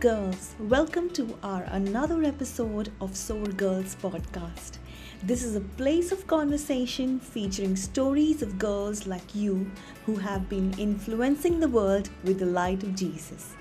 Girls. 0.00 0.54
Welcome 0.58 1.10
to 1.10 1.36
our 1.42 1.64
another 1.64 2.24
episode 2.24 2.90
of 3.02 3.14
Soar 3.14 3.44
Girls 3.48 3.96
podcast. 4.02 4.78
This 5.22 5.44
is 5.44 5.56
a 5.56 5.60
place 5.60 6.10
of 6.10 6.26
conversation 6.26 7.20
featuring 7.20 7.76
stories 7.76 8.40
of 8.40 8.58
girls 8.58 9.06
like 9.06 9.34
you 9.34 9.70
who 10.06 10.16
have 10.16 10.48
been 10.48 10.72
influencing 10.78 11.60
the 11.60 11.68
world 11.68 12.08
with 12.24 12.38
the 12.38 12.46
light 12.46 12.82
of 12.82 12.96
Jesus. 12.96 13.52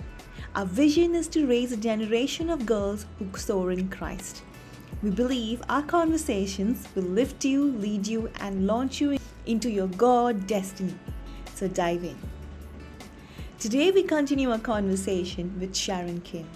Our 0.55 0.65
vision 0.65 1.13
is 1.13 1.27
to 1.29 1.45
raise 1.45 1.73
a 1.73 1.77
generation 1.77 2.49
of 2.49 2.65
girls 2.65 3.05
who 3.17 3.37
soar 3.37 3.73
in 3.73 3.89
Christ. 3.89 4.41
We 5.03 5.09
believe 5.09 5.61
our 5.67 5.83
conversations 5.83 6.87
will 6.95 7.03
lift 7.03 7.43
you, 7.43 7.65
lead 7.65 8.07
you, 8.07 8.31
and 8.39 8.65
launch 8.65 9.01
you 9.01 9.17
into 9.45 9.69
your 9.69 9.87
God 9.87 10.47
destiny. 10.47 10.95
So 11.55 11.67
dive 11.67 12.05
in. 12.05 12.38
Today, 13.59 13.91
we 13.91 14.03
continue 14.03 14.51
our 14.51 14.57
conversation 14.57 15.53
with 15.59 15.75
Sharon 15.75 16.21
Kim, 16.21 16.47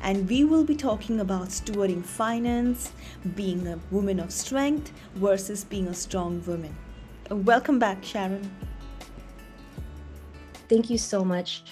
and 0.00 0.28
we 0.28 0.44
will 0.44 0.62
be 0.62 0.76
talking 0.76 1.18
about 1.18 1.48
stewarding 1.48 2.04
finance, 2.04 2.92
being 3.34 3.66
a 3.66 3.80
woman 3.90 4.20
of 4.20 4.30
strength 4.30 4.92
versus 5.16 5.64
being 5.64 5.88
a 5.88 5.94
strong 5.94 6.40
woman. 6.46 6.72
Welcome 7.30 7.80
back, 7.80 8.04
Sharon. 8.04 8.48
Thank 10.68 10.88
you 10.88 10.98
so 10.98 11.24
much. 11.24 11.64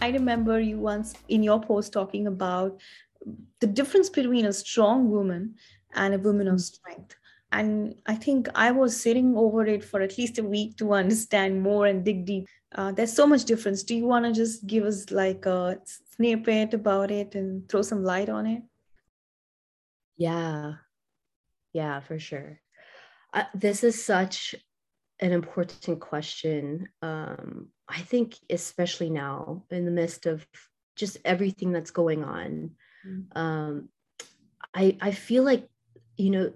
I 0.00 0.10
remember 0.10 0.60
you 0.60 0.78
once 0.78 1.14
in 1.26 1.42
your 1.42 1.60
post 1.60 1.92
talking 1.92 2.28
about 2.28 2.80
the 3.58 3.66
difference 3.66 4.08
between 4.08 4.46
a 4.46 4.52
strong 4.52 5.10
woman 5.10 5.56
and 5.96 6.14
a 6.14 6.18
woman 6.18 6.46
of 6.46 6.54
mm-hmm. 6.54 6.60
strength. 6.60 7.16
And 7.54 7.94
I 8.06 8.16
think 8.16 8.48
I 8.54 8.72
was 8.72 9.00
sitting 9.00 9.36
over 9.36 9.64
it 9.64 9.84
for 9.84 10.00
at 10.00 10.18
least 10.18 10.38
a 10.38 10.44
week 10.44 10.76
to 10.78 10.92
understand 10.92 11.62
more 11.62 11.86
and 11.86 12.04
dig 12.04 12.26
deep. 12.26 12.48
Uh, 12.74 12.90
there's 12.92 13.12
so 13.12 13.26
much 13.26 13.44
difference. 13.44 13.84
Do 13.84 13.94
you 13.94 14.06
want 14.06 14.24
to 14.24 14.32
just 14.32 14.66
give 14.66 14.84
us 14.84 15.10
like 15.10 15.46
a 15.46 15.78
snippet 16.16 16.74
about 16.74 17.10
it 17.10 17.34
and 17.34 17.68
throw 17.68 17.82
some 17.82 18.02
light 18.02 18.28
on 18.28 18.46
it? 18.46 18.62
Yeah. 20.16 20.74
Yeah 21.72 22.00
for 22.00 22.18
sure. 22.18 22.60
Uh, 23.32 23.44
this 23.54 23.84
is 23.84 24.04
such 24.04 24.54
an 25.20 25.32
important 25.32 26.00
question. 26.00 26.88
Um, 27.02 27.68
i 27.88 28.00
think 28.00 28.36
especially 28.50 29.10
now 29.10 29.64
in 29.70 29.84
the 29.84 29.90
midst 29.90 30.26
of 30.26 30.46
just 30.96 31.18
everything 31.24 31.72
that's 31.72 31.90
going 31.90 32.24
on 32.24 32.70
mm-hmm. 33.06 33.38
um, 33.38 33.88
I, 34.74 34.96
I 35.00 35.10
feel 35.12 35.44
like 35.44 35.68
you 36.16 36.30
know 36.30 36.52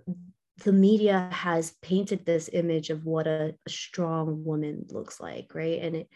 the 0.64 0.72
media 0.72 1.28
has 1.32 1.74
painted 1.82 2.24
this 2.24 2.50
image 2.52 2.90
of 2.90 3.04
what 3.04 3.26
a, 3.26 3.54
a 3.66 3.70
strong 3.70 4.44
woman 4.44 4.86
looks 4.90 5.20
like 5.20 5.54
right? 5.54 5.80
And 5.80 5.96
it, 5.96 6.08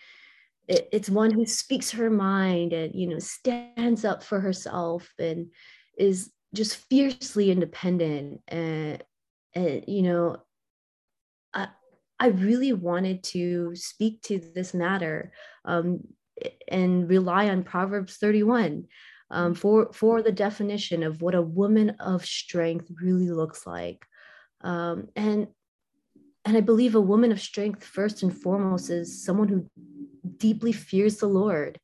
it, 0.69 0.89
it's 0.93 1.11
one 1.11 1.31
who 1.31 1.47
speaks 1.47 1.91
her 1.93 2.11
mind 2.11 2.73
and 2.73 2.95
you 2.95 3.09
know 3.09 3.19
stands 3.19 4.05
up 4.05 4.23
for 4.23 4.41
herself 4.41 5.13
and 5.19 5.49
is 5.99 6.31
just 6.55 6.77
fiercely 6.89 7.51
independent. 7.51 8.41
And, 8.49 9.03
and 9.55 9.85
you 9.87 10.03
know 10.03 10.37
I, 11.55 11.69
I 12.19 12.29
really 12.29 12.73
wanted 12.73 13.23
to 13.25 13.75
speak 13.75 14.23
to 14.23 14.39
this 14.39 14.75
matter 14.75 15.33
um, 15.65 16.01
and 16.69 17.09
rely 17.09 17.49
on 17.49 17.63
proverbs 17.63 18.17
31 18.17 18.87
um, 19.31 19.55
for 19.55 19.93
for 19.93 20.23
the 20.23 20.33
definition 20.33 21.03
of 21.03 21.23
what 21.23 21.35
a 21.35 21.43
woman 21.43 21.91
of 22.01 22.25
strength 22.25 22.91
really 23.03 23.31
looks 23.31 23.67
like 23.67 24.07
um, 24.63 25.09
and 25.17 25.49
and 26.45 26.57
I 26.57 26.61
believe 26.61 26.95
a 26.95 27.01
woman 27.01 27.31
of 27.31 27.41
strength, 27.41 27.85
first 27.85 28.23
and 28.23 28.37
foremost, 28.37 28.91
is 28.91 29.25
someone 29.25 29.49
who 29.49 29.71
deeply 30.39 30.73
fears 30.73 31.17
the 31.19 31.29
Lord. 31.29 31.79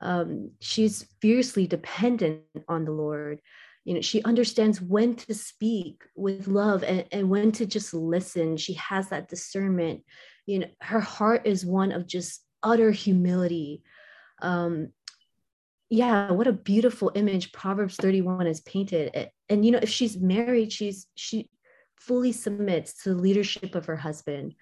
Um, 0.00 0.52
she's 0.60 1.06
fiercely 1.20 1.66
dependent 1.66 2.42
on 2.68 2.84
the 2.84 2.92
Lord. 2.92 3.40
You 3.84 3.94
know, 3.94 4.00
she 4.00 4.22
understands 4.22 4.80
when 4.80 5.14
to 5.16 5.34
speak 5.34 6.04
with 6.14 6.48
love 6.48 6.82
and, 6.84 7.04
and 7.12 7.28
when 7.28 7.52
to 7.52 7.66
just 7.66 7.92
listen. 7.92 8.56
She 8.56 8.74
has 8.74 9.08
that 9.08 9.28
discernment. 9.28 10.04
You 10.46 10.60
know, 10.60 10.66
her 10.80 11.00
heart 11.00 11.46
is 11.46 11.66
one 11.66 11.92
of 11.92 12.06
just 12.06 12.42
utter 12.62 12.90
humility. 12.90 13.82
Um, 14.40 14.88
yeah, 15.90 16.30
what 16.32 16.46
a 16.46 16.52
beautiful 16.52 17.12
image 17.14 17.52
Proverbs 17.52 17.96
31 17.96 18.46
has 18.46 18.60
painted. 18.60 19.10
And, 19.14 19.28
and 19.48 19.64
you 19.64 19.72
know, 19.72 19.80
if 19.82 19.88
she's 19.88 20.18
married, 20.18 20.72
she's 20.72 21.06
she 21.14 21.48
fully 22.00 22.32
submits 22.32 23.02
to 23.02 23.10
the 23.10 23.20
leadership 23.20 23.74
of 23.74 23.86
her 23.86 23.96
husband. 23.96 24.54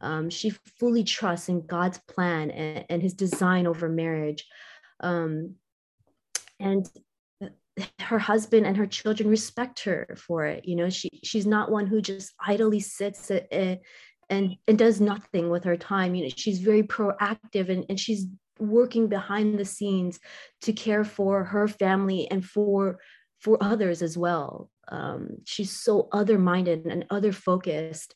Um, 0.00 0.30
she 0.30 0.50
fully 0.78 1.04
trusts 1.04 1.48
in 1.48 1.66
God's 1.66 1.98
plan 1.98 2.50
and, 2.50 2.84
and 2.88 3.02
his 3.02 3.14
design 3.14 3.66
over 3.66 3.88
marriage. 3.88 4.46
Um, 5.00 5.56
and 6.58 6.88
her 8.00 8.18
husband 8.18 8.66
and 8.66 8.76
her 8.76 8.86
children 8.86 9.28
respect 9.28 9.84
her 9.84 10.14
for 10.18 10.44
it. 10.44 10.66
You 10.66 10.76
know, 10.76 10.90
she 10.90 11.20
she's 11.24 11.46
not 11.46 11.70
one 11.70 11.86
who 11.86 12.00
just 12.02 12.34
idly 12.46 12.80
sits 12.80 13.30
and 13.30 13.78
and, 14.28 14.56
and 14.68 14.78
does 14.78 15.00
nothing 15.00 15.50
with 15.50 15.64
her 15.64 15.76
time. 15.76 16.14
You 16.14 16.24
know, 16.24 16.32
she's 16.34 16.60
very 16.60 16.84
proactive 16.84 17.68
and, 17.68 17.84
and 17.88 17.98
she's 17.98 18.26
working 18.60 19.08
behind 19.08 19.58
the 19.58 19.64
scenes 19.64 20.20
to 20.62 20.72
care 20.72 21.04
for 21.04 21.44
her 21.44 21.66
family 21.66 22.30
and 22.30 22.44
for 22.44 23.00
for 23.40 23.58
others 23.60 24.02
as 24.02 24.16
well. 24.16 24.70
Um, 24.88 25.38
she's 25.44 25.70
so 25.70 26.08
other 26.12 26.38
minded 26.38 26.86
and 26.86 27.04
other 27.10 27.32
focused. 27.32 28.14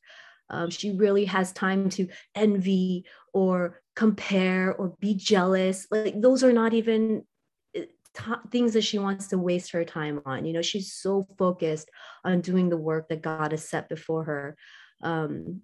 Um, 0.50 0.70
she 0.70 0.92
really 0.92 1.24
has 1.24 1.52
time 1.52 1.88
to 1.90 2.08
envy 2.34 3.06
or 3.32 3.80
compare 3.96 4.74
or 4.74 4.94
be 5.00 5.14
jealous. 5.14 5.86
Like 5.90 6.20
those 6.20 6.44
are 6.44 6.52
not 6.52 6.74
even 6.74 7.24
eh, 7.74 7.86
t- 8.14 8.32
things 8.50 8.74
that 8.74 8.84
she 8.84 8.98
wants 8.98 9.28
to 9.28 9.38
waste 9.38 9.72
her 9.72 9.84
time 9.84 10.20
on. 10.26 10.44
You 10.44 10.52
know, 10.52 10.62
she's 10.62 10.92
so 10.92 11.26
focused 11.38 11.90
on 12.24 12.42
doing 12.42 12.68
the 12.68 12.76
work 12.76 13.08
that 13.08 13.22
God 13.22 13.52
has 13.52 13.66
set 13.66 13.88
before 13.88 14.24
her. 14.24 14.56
Um, 15.02 15.62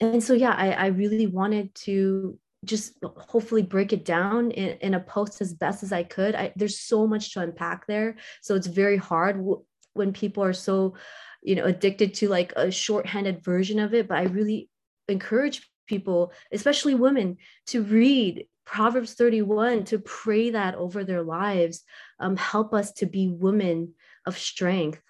and 0.00 0.22
so, 0.22 0.34
yeah, 0.34 0.54
I, 0.56 0.72
I 0.72 0.86
really 0.88 1.26
wanted 1.26 1.74
to 1.86 2.38
just 2.64 2.94
hopefully 3.04 3.62
break 3.62 3.92
it 3.92 4.04
down 4.04 4.50
in, 4.50 4.78
in 4.78 4.94
a 4.94 5.00
post 5.00 5.40
as 5.40 5.54
best 5.54 5.82
as 5.82 5.92
I 5.92 6.02
could. 6.02 6.34
I, 6.34 6.52
there's 6.56 6.80
so 6.80 7.06
much 7.06 7.32
to 7.32 7.40
unpack 7.40 7.86
there. 7.86 8.16
So 8.42 8.54
it's 8.54 8.66
very 8.66 8.96
hard 8.96 9.44
when 9.92 10.12
people 10.12 10.42
are 10.42 10.52
so, 10.52 10.94
you 11.42 11.54
know, 11.54 11.64
addicted 11.64 12.14
to 12.14 12.28
like 12.28 12.52
a 12.56 12.70
shorthanded 12.70 13.44
version 13.44 13.78
of 13.78 13.94
it. 13.94 14.08
But 14.08 14.18
I 14.18 14.24
really 14.24 14.68
encourage 15.08 15.68
people, 15.86 16.32
especially 16.52 16.94
women, 16.94 17.36
to 17.66 17.82
read 17.82 18.46
Proverbs 18.64 19.14
31, 19.14 19.84
to 19.84 19.98
pray 19.98 20.50
that 20.50 20.74
over 20.74 21.04
their 21.04 21.22
lives, 21.22 21.82
um, 22.18 22.36
help 22.36 22.72
us 22.72 22.92
to 22.92 23.06
be 23.06 23.28
women 23.28 23.94
of 24.26 24.38
strength 24.38 25.00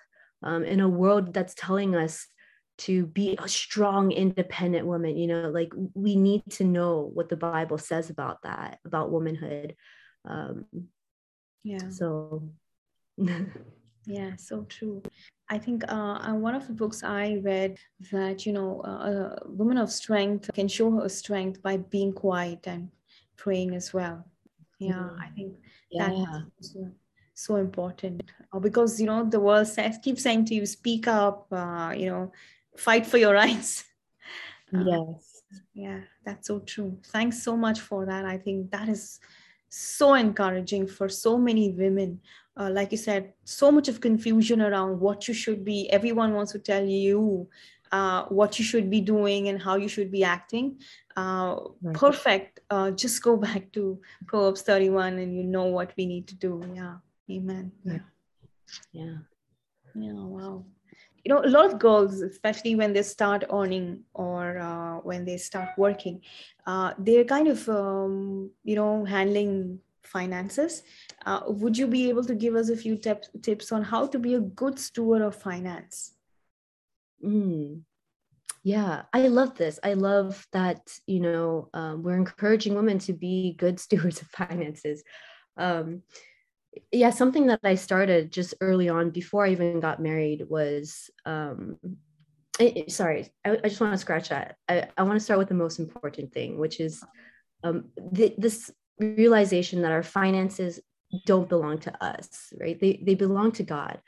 um, 0.43 0.65
in 0.65 0.81
a 0.81 0.89
world 0.89 1.33
that's 1.33 1.55
telling 1.55 1.95
us 1.95 2.27
to 2.77 3.07
be 3.07 3.37
a 3.39 3.49
strong 3.49 4.11
independent 4.11 4.87
woman 4.87 5.17
you 5.17 5.27
know 5.27 5.49
like 5.49 5.73
we 5.95 6.17
need 6.17 6.43
to 6.51 6.65
know 6.65 7.11
what 7.15 7.29
the 7.29 7.37
bible 7.37 7.79
says 7.79 8.11
about 8.11 8.43
that 8.43 8.79
about 8.85 9.11
womanhood 9.11 9.75
um 10.25 10.67
yeah. 11.65 11.89
so. 11.91 12.49
Yeah 14.07 14.37
so 14.37 14.65
true. 14.65 15.03
I 15.49 15.57
think 15.57 15.83
uh, 15.89 16.33
one 16.35 16.55
of 16.55 16.67
the 16.67 16.75
books 16.75 17.03
i 17.03 17.41
read 17.43 17.79
that 18.13 18.45
you 18.45 18.53
know 18.53 18.83
a 18.83 19.49
woman 19.49 19.79
of 19.79 19.91
strength 19.91 20.51
can 20.53 20.69
show 20.69 20.91
her 20.91 21.09
strength 21.09 21.63
by 21.63 21.79
being 21.79 22.13
quiet 22.13 22.67
and 22.67 22.91
praying 23.39 23.75
as 23.75 23.95
well. 23.95 24.23
Yeah 24.79 24.93
mm-hmm. 24.93 25.23
i 25.23 25.29
think 25.29 25.55
yeah. 25.91 26.11
that's 26.61 26.77
so 27.35 27.57
important. 27.57 28.23
Because 28.61 29.01
you 29.01 29.07
know 29.07 29.25
the 29.25 29.41
world 29.41 29.67
says 29.67 29.99
keep 30.03 30.19
saying 30.19 30.45
to 30.47 30.55
you 30.55 30.67
speak 30.67 31.09
up 31.09 31.47
uh, 31.51 31.95
you 31.97 32.07
know 32.11 32.31
fight 32.77 33.07
for 33.07 33.19
your 33.19 33.35
rights. 33.45 33.85
Um, 34.73 34.87
yes. 34.87 35.43
yeah, 35.75 36.01
that's 36.25 36.49
so 36.49 36.61
true. 36.61 36.99
Thanks 37.07 37.43
so 37.43 37.57
much 37.57 37.81
for 37.81 38.07
that. 38.07 38.25
I 38.25 38.39
think 38.39 38.71
that 38.71 38.89
is 38.89 39.21
so 39.69 40.15
encouraging 40.15 40.87
for 40.87 41.09
so 41.09 41.39
many 41.39 41.71
women. 41.71 42.21
Uh, 42.57 42.71
like 42.71 42.93
you 42.93 42.99
said, 42.99 43.33
so 43.45 43.73
much 43.73 43.89
of 43.89 44.01
confusion 44.01 44.63
around 44.63 45.01
what 45.01 45.27
you 45.27 45.35
should 45.35 45.65
be. 45.65 45.91
Everyone 45.91 46.35
wants 46.35 46.53
to 46.53 46.59
tell 46.61 46.85
you 46.85 47.49
uh, 47.91 48.25
what 48.25 48.59
you 48.59 48.65
should 48.65 48.89
be 48.91 49.01
doing 49.01 49.49
and 49.49 49.61
how 49.61 49.77
you 49.77 49.89
should 49.89 50.11
be 50.11 50.25
acting. 50.25 50.79
Uh, 51.17 51.57
right. 51.83 51.95
Perfect. 51.95 52.61
Uh, 52.71 52.91
just 52.91 53.23
go 53.23 53.37
back 53.47 53.73
to 53.73 54.01
Proverbs 54.27 54.63
31 54.63 55.19
and 55.19 55.37
you 55.37 55.45
know 55.45 55.65
what 55.65 55.93
we 55.97 56.07
need 56.07 56.27
to 56.29 56.35
do. 56.35 56.63
Yeah. 56.75 56.97
Amen. 57.31 57.73
Yeah. 57.85 57.99
Yeah. 58.93 59.17
Yeah. 59.95 60.13
Wow 60.13 60.65
you 61.25 61.33
know 61.33 61.43
a 61.43 61.49
lot 61.49 61.65
of 61.65 61.79
girls 61.79 62.21
especially 62.21 62.75
when 62.75 62.93
they 62.93 63.03
start 63.03 63.45
earning 63.53 64.03
or 64.13 64.59
uh, 64.59 64.97
when 64.99 65.25
they 65.25 65.37
start 65.37 65.71
working 65.77 66.21
uh, 66.67 66.93
they're 66.99 67.25
kind 67.25 67.49
of 67.49 67.69
um, 67.69 68.51
you 68.63 68.77
know 68.77 69.05
handling 69.05 69.79
finances 70.03 70.83
uh, 71.25 71.41
would 71.47 71.77
you 71.77 71.87
be 71.87 72.09
able 72.09 72.25
to 72.25 72.35
give 72.35 72.55
us 72.55 72.69
a 72.69 72.77
few 72.77 72.97
tips 73.43 73.73
on 73.73 73.83
how 73.83 74.07
to 74.07 74.19
be 74.19 74.35
a 74.35 74.41
good 74.41 74.79
steward 74.79 75.23
of 75.23 75.35
finance 75.35 76.13
mm. 77.25 77.81
yeah 78.63 79.03
i 79.15 79.27
love 79.27 79.57
this 79.57 79.81
i 79.83 79.95
love 79.95 80.47
that 80.53 80.81
you 81.07 81.21
know 81.21 81.71
um, 81.73 82.03
we're 82.03 82.17
encouraging 82.17 82.75
women 82.75 82.99
to 82.99 83.15
be 83.15 83.55
good 83.59 83.81
stewards 83.87 84.21
of 84.21 84.29
finances 84.29 85.03
um, 85.57 86.03
yeah 86.93 87.11
something 87.11 87.47
that 87.47 87.61
i 87.65 87.75
started 87.75 88.33
just 88.33 88.55
early 88.61 88.89
on 88.89 89.11
before 89.11 89.47
i 89.47 89.51
even 89.51 89.81
got 89.81 90.01
married 90.01 90.45
was 90.49 91.11
um 91.27 91.79
it, 92.59 92.93
sorry 92.93 93.33
I, 93.45 93.53
I, 93.53 93.69
just 93.69 93.81
want 93.81 93.93
to 93.93 93.99
scratch 93.99 94.29
that. 94.29 94.57
I, 94.69 94.89
I 94.97 95.03
want 95.03 95.17
to 95.17 95.25
start 95.25 95.39
with 95.39 95.49
the 95.49 95.55
most 95.55 95.79
important 95.79 96.33
thing 96.33 96.59
which 96.59 96.81
is 96.81 97.03
um, 97.65 97.87
the, 98.13 98.35
this 98.39 98.71
realization 98.99 99.83
that 99.83 99.93
our 99.93 100.03
finances 100.03 100.81
don't 101.27 101.49
belong 101.49 101.79
to 101.81 102.05
us 102.05 102.53
right? 102.61 102.79
They, 102.79 103.03
they 103.05 103.15
belong 103.15 103.53
to 103.53 103.63
god. 103.63 104.01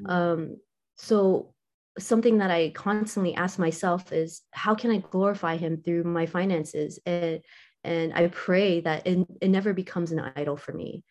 Mm-hmm. 0.00 0.10
um, 0.10 0.56
so 0.96 1.54
something 1.98 2.38
that 2.38 2.50
i 2.50 2.70
constantly 2.70 3.34
ask 3.34 3.58
myself 3.58 4.12
is 4.12 4.42
how 4.52 4.74
can 4.74 4.90
i 4.90 4.98
glorify 4.98 5.56
him 5.56 5.82
through 5.82 6.04
my 6.04 6.26
finances? 6.26 6.98
And 7.04 7.40
and 7.84 8.14
i 8.14 8.28
pray 8.28 8.80
that 8.80 9.06
it, 9.06 9.26
it 9.40 9.48
never 9.48 9.72
becomes 9.74 10.12
an 10.12 10.20
idol 10.36 10.56
for 10.56 10.72
me 10.72 11.02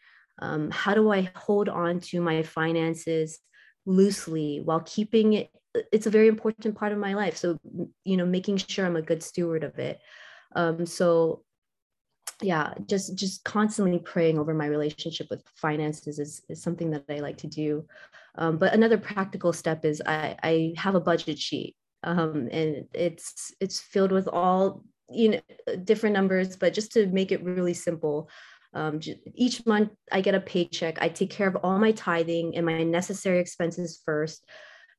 um, 0.42 0.70
how 0.72 0.94
do 0.94 1.12
i 1.12 1.30
hold 1.36 1.70
on 1.70 2.00
to 2.00 2.22
my 2.22 2.42
finances 2.42 3.40
loosely 3.86 4.62
while 4.64 4.82
keeping 4.82 5.34
it 5.34 5.50
it's 5.92 6.08
a 6.08 6.12
very 6.12 6.28
important 6.28 6.76
part 6.76 6.92
of 6.92 6.98
my 6.98 7.14
life. 7.14 7.38
So 7.38 7.58
you 8.04 8.18
know 8.18 8.26
making 8.26 8.58
sure 8.58 8.86
i'm 8.86 8.96
a 8.96 9.02
good 9.02 9.24
steward 9.24 9.64
of 9.64 9.78
it. 9.80 10.00
Um, 10.56 10.86
so 10.86 11.44
yeah 12.42 12.74
just 12.86 13.16
just 13.16 13.44
constantly 13.44 14.00
praying 14.00 14.40
over 14.40 14.54
my 14.54 14.66
relationship 14.66 15.28
with 15.30 15.44
finances 15.56 16.20
is, 16.20 16.42
is 16.48 16.62
something 16.62 16.90
that 16.92 17.04
i 17.10 17.20
like 17.20 17.38
to 17.38 17.48
do. 17.48 17.86
Um, 18.36 18.58
but 18.58 18.74
another 18.74 18.98
practical 18.98 19.54
step 19.54 19.86
is 19.86 20.02
i 20.06 20.36
i 20.44 20.74
have 20.78 20.96
a 20.96 21.02
budget 21.02 21.40
sheet. 21.40 21.76
Um, 22.04 22.48
and 22.52 22.86
it's 22.94 23.54
it's 23.60 23.80
filled 23.80 24.12
with 24.12 24.28
all 24.28 24.84
you 25.12 25.30
know 25.32 25.76
different 25.84 26.14
numbers 26.14 26.56
but 26.56 26.74
just 26.74 26.92
to 26.94 27.08
make 27.08 27.32
it 27.32 27.44
really 27.44 27.74
simple 27.74 28.30
um, 28.74 29.00
each 29.36 29.66
month 29.66 29.92
i 30.12 30.22
get 30.22 30.36
a 30.36 30.40
paycheck. 30.40 31.02
I 31.02 31.10
take 31.10 31.30
care 31.30 31.48
of 31.48 31.58
all 31.64 31.80
my 31.80 31.92
tithing 31.92 32.56
and 32.56 32.66
my 32.66 32.84
necessary 32.84 33.40
expenses 33.40 34.02
first 34.06 34.46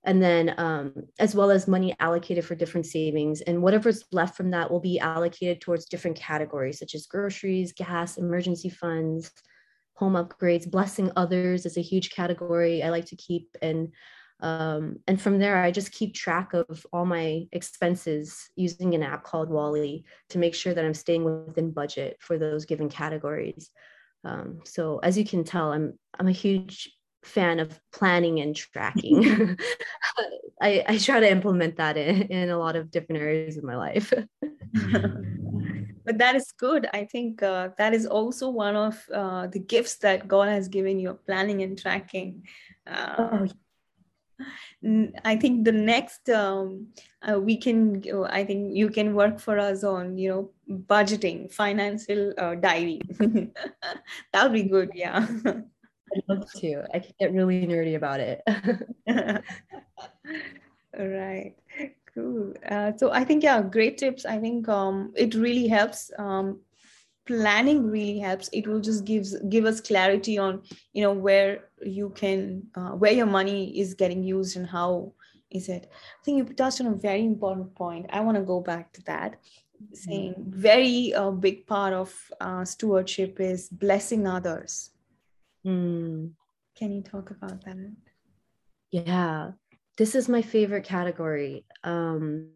and 0.05 0.23
then 0.23 0.55
um, 0.57 0.95
as 1.19 1.35
well 1.35 1.51
as 1.51 1.69
money 1.69 1.95
allocated 2.01 2.45
for 2.45 2.55
different 2.55 2.87
savings 2.87 3.43
and 3.43 3.63
whatever's 3.63 4.05
left 4.13 4.37
from 4.37 4.51
that 4.51 4.71
will 4.71 4.81
be 4.81 4.99
allocated 4.99 5.61
towards 5.61 5.87
different 5.87 6.17
categories 6.17 6.79
such 6.79 6.95
as 6.95 7.07
groceries 7.07 7.73
gas 7.73 8.17
emergency 8.17 8.71
funds 8.71 9.31
home 9.95 10.15
upgrades. 10.15 10.71
Blessing 10.71 11.13
others 11.15 11.67
is 11.67 11.77
a 11.77 11.83
huge 11.83 12.11
category 12.11 12.83
i 12.83 12.89
like 12.89 13.07
to 13.07 13.17
keep 13.17 13.57
and 13.61 13.93
um, 14.43 14.97
and 15.07 15.21
from 15.21 15.39
there 15.39 15.63
i 15.63 15.71
just 15.71 15.93
keep 15.93 16.15
track 16.15 16.53
of 16.55 16.87
all 16.93 17.05
my 17.05 17.45
expenses 17.53 18.51
using 18.57 18.95
an 18.95 19.03
app 19.03 19.25
called 19.25 19.51
wally 19.51 20.05
to 20.29 20.39
make 20.39 20.55
sure 20.55 20.75
that 20.75 20.85
i'm 20.85 20.95
staying 20.95 21.25
within 21.25 21.71
budget 21.71 22.17
for 22.21 22.39
those 22.39 22.65
given 22.65 22.89
categories 22.89 23.71
um, 24.25 24.61
so 24.65 24.99
as 24.99 25.17
you 25.17 25.25
can 25.25 25.45
tell 25.45 25.73
i'm 25.73 25.99
i'm 26.19 26.29
a 26.29 26.33
huge 26.33 26.91
fan 27.23 27.61
of 27.61 27.79
planning 27.93 28.41
and 28.41 28.57
tracking. 28.57 29.59
I, 30.61 30.85
I 30.87 30.99
try 30.99 31.21
to 31.21 31.31
implement 31.31 31.77
that 31.77 31.97
in, 31.97 32.23
in 32.23 32.51
a 32.51 32.59
lot 32.59 32.77
of 32.77 32.91
different 32.91 33.21
areas 33.21 33.57
of 33.57 33.65
my 33.65 33.77
life. 33.77 34.13
but 36.05 36.19
that 36.19 36.35
is 36.35 36.53
good. 36.53 36.89
I 36.93 37.05
think 37.05 37.43
uh, 37.43 37.71
that 37.79 37.95
is 37.95 38.07
also 38.07 38.51
one 38.51 38.77
of 38.77 39.03
uh, 39.13 39.47
the 39.47 39.59
gifts 39.59 39.97
that 39.99 40.29
God 40.29 40.49
has 40.49 40.69
given 40.69 40.99
you 40.99 41.19
planning 41.27 41.63
and 41.63 41.79
tracking. 41.79 42.47
Uh, 42.87 43.15
oh. 43.19 43.49
I 45.25 45.37
think 45.37 45.65
the 45.65 45.73
next 45.73 46.29
um, 46.31 46.89
uh, 47.23 47.39
we 47.39 47.57
can, 47.57 48.03
I 48.29 48.45
think 48.45 48.75
you 48.75 48.89
can 48.89 49.15
work 49.15 49.39
for 49.39 49.59
us 49.59 49.85
on, 49.85 50.17
you 50.19 50.29
know, 50.29 50.51
budgeting, 50.87 51.53
financial 51.53 52.33
uh, 52.39 52.55
diary. 52.55 53.01
that 54.33 54.43
would 54.43 54.53
be 54.53 54.63
good. 54.63 54.91
Yeah. 54.95 55.27
I'd 55.47 56.23
love 56.29 56.51
to. 56.53 56.83
I 56.93 56.99
can 56.99 57.13
get 57.21 57.33
really 57.33 57.67
nerdy 57.67 57.97
about 57.97 58.21
it. 58.21 58.43
All 60.99 61.07
right. 61.07 61.55
Cool. 62.15 62.55
Uh, 62.69 62.93
so 62.97 63.13
I 63.13 63.25
think 63.25 63.45
yeah, 63.45 63.63
great 63.63 63.99
tips. 63.99 64.25
I 64.25 64.39
think 64.39 64.69
um, 64.69 65.13
it 65.17 65.35
really 65.35 65.69
helps. 65.69 66.11
Um, 66.19 66.61
planning 67.31 67.81
really 67.97 68.19
helps. 68.19 68.50
It 68.53 68.67
will 68.67 68.81
just 68.81 69.05
gives 69.05 69.37
give 69.55 69.65
us 69.73 69.81
clarity 69.81 70.37
on 70.38 70.62
you 70.93 71.03
know 71.03 71.12
where 71.27 71.50
you 71.99 72.11
can 72.11 72.62
uh, 72.75 72.93
where 73.03 73.12
your 73.12 73.31
money 73.38 73.61
is 73.81 73.94
getting 73.94 74.23
used 74.23 74.56
and 74.56 74.67
how 74.67 75.12
is 75.50 75.69
it. 75.69 75.88
I 75.91 76.25
think 76.25 76.38
you 76.38 76.55
touched 76.55 76.81
on 76.81 76.88
a 76.88 77.03
very 77.09 77.25
important 77.25 77.75
point. 77.75 78.06
I 78.11 78.21
want 78.21 78.37
to 78.37 78.53
go 78.55 78.61
back 78.61 78.93
to 78.94 79.03
that 79.12 79.37
saying 79.94 80.35
very 80.49 81.15
uh, 81.15 81.31
big 81.31 81.67
part 81.67 81.94
of 81.94 82.15
uh, 82.41 82.65
stewardship 82.65 83.41
is 83.41 83.69
blessing 83.71 84.26
others 84.26 84.91
Mm. 85.67 86.33
Can 86.76 86.93
you 86.93 87.03
talk 87.03 87.31
about 87.31 87.65
that? 87.65 87.76
Yeah, 88.91 89.53
this 89.99 90.15
is 90.15 90.29
my 90.29 90.43
favorite 90.43 90.85
category. 90.85 91.65
Um, 91.85 92.49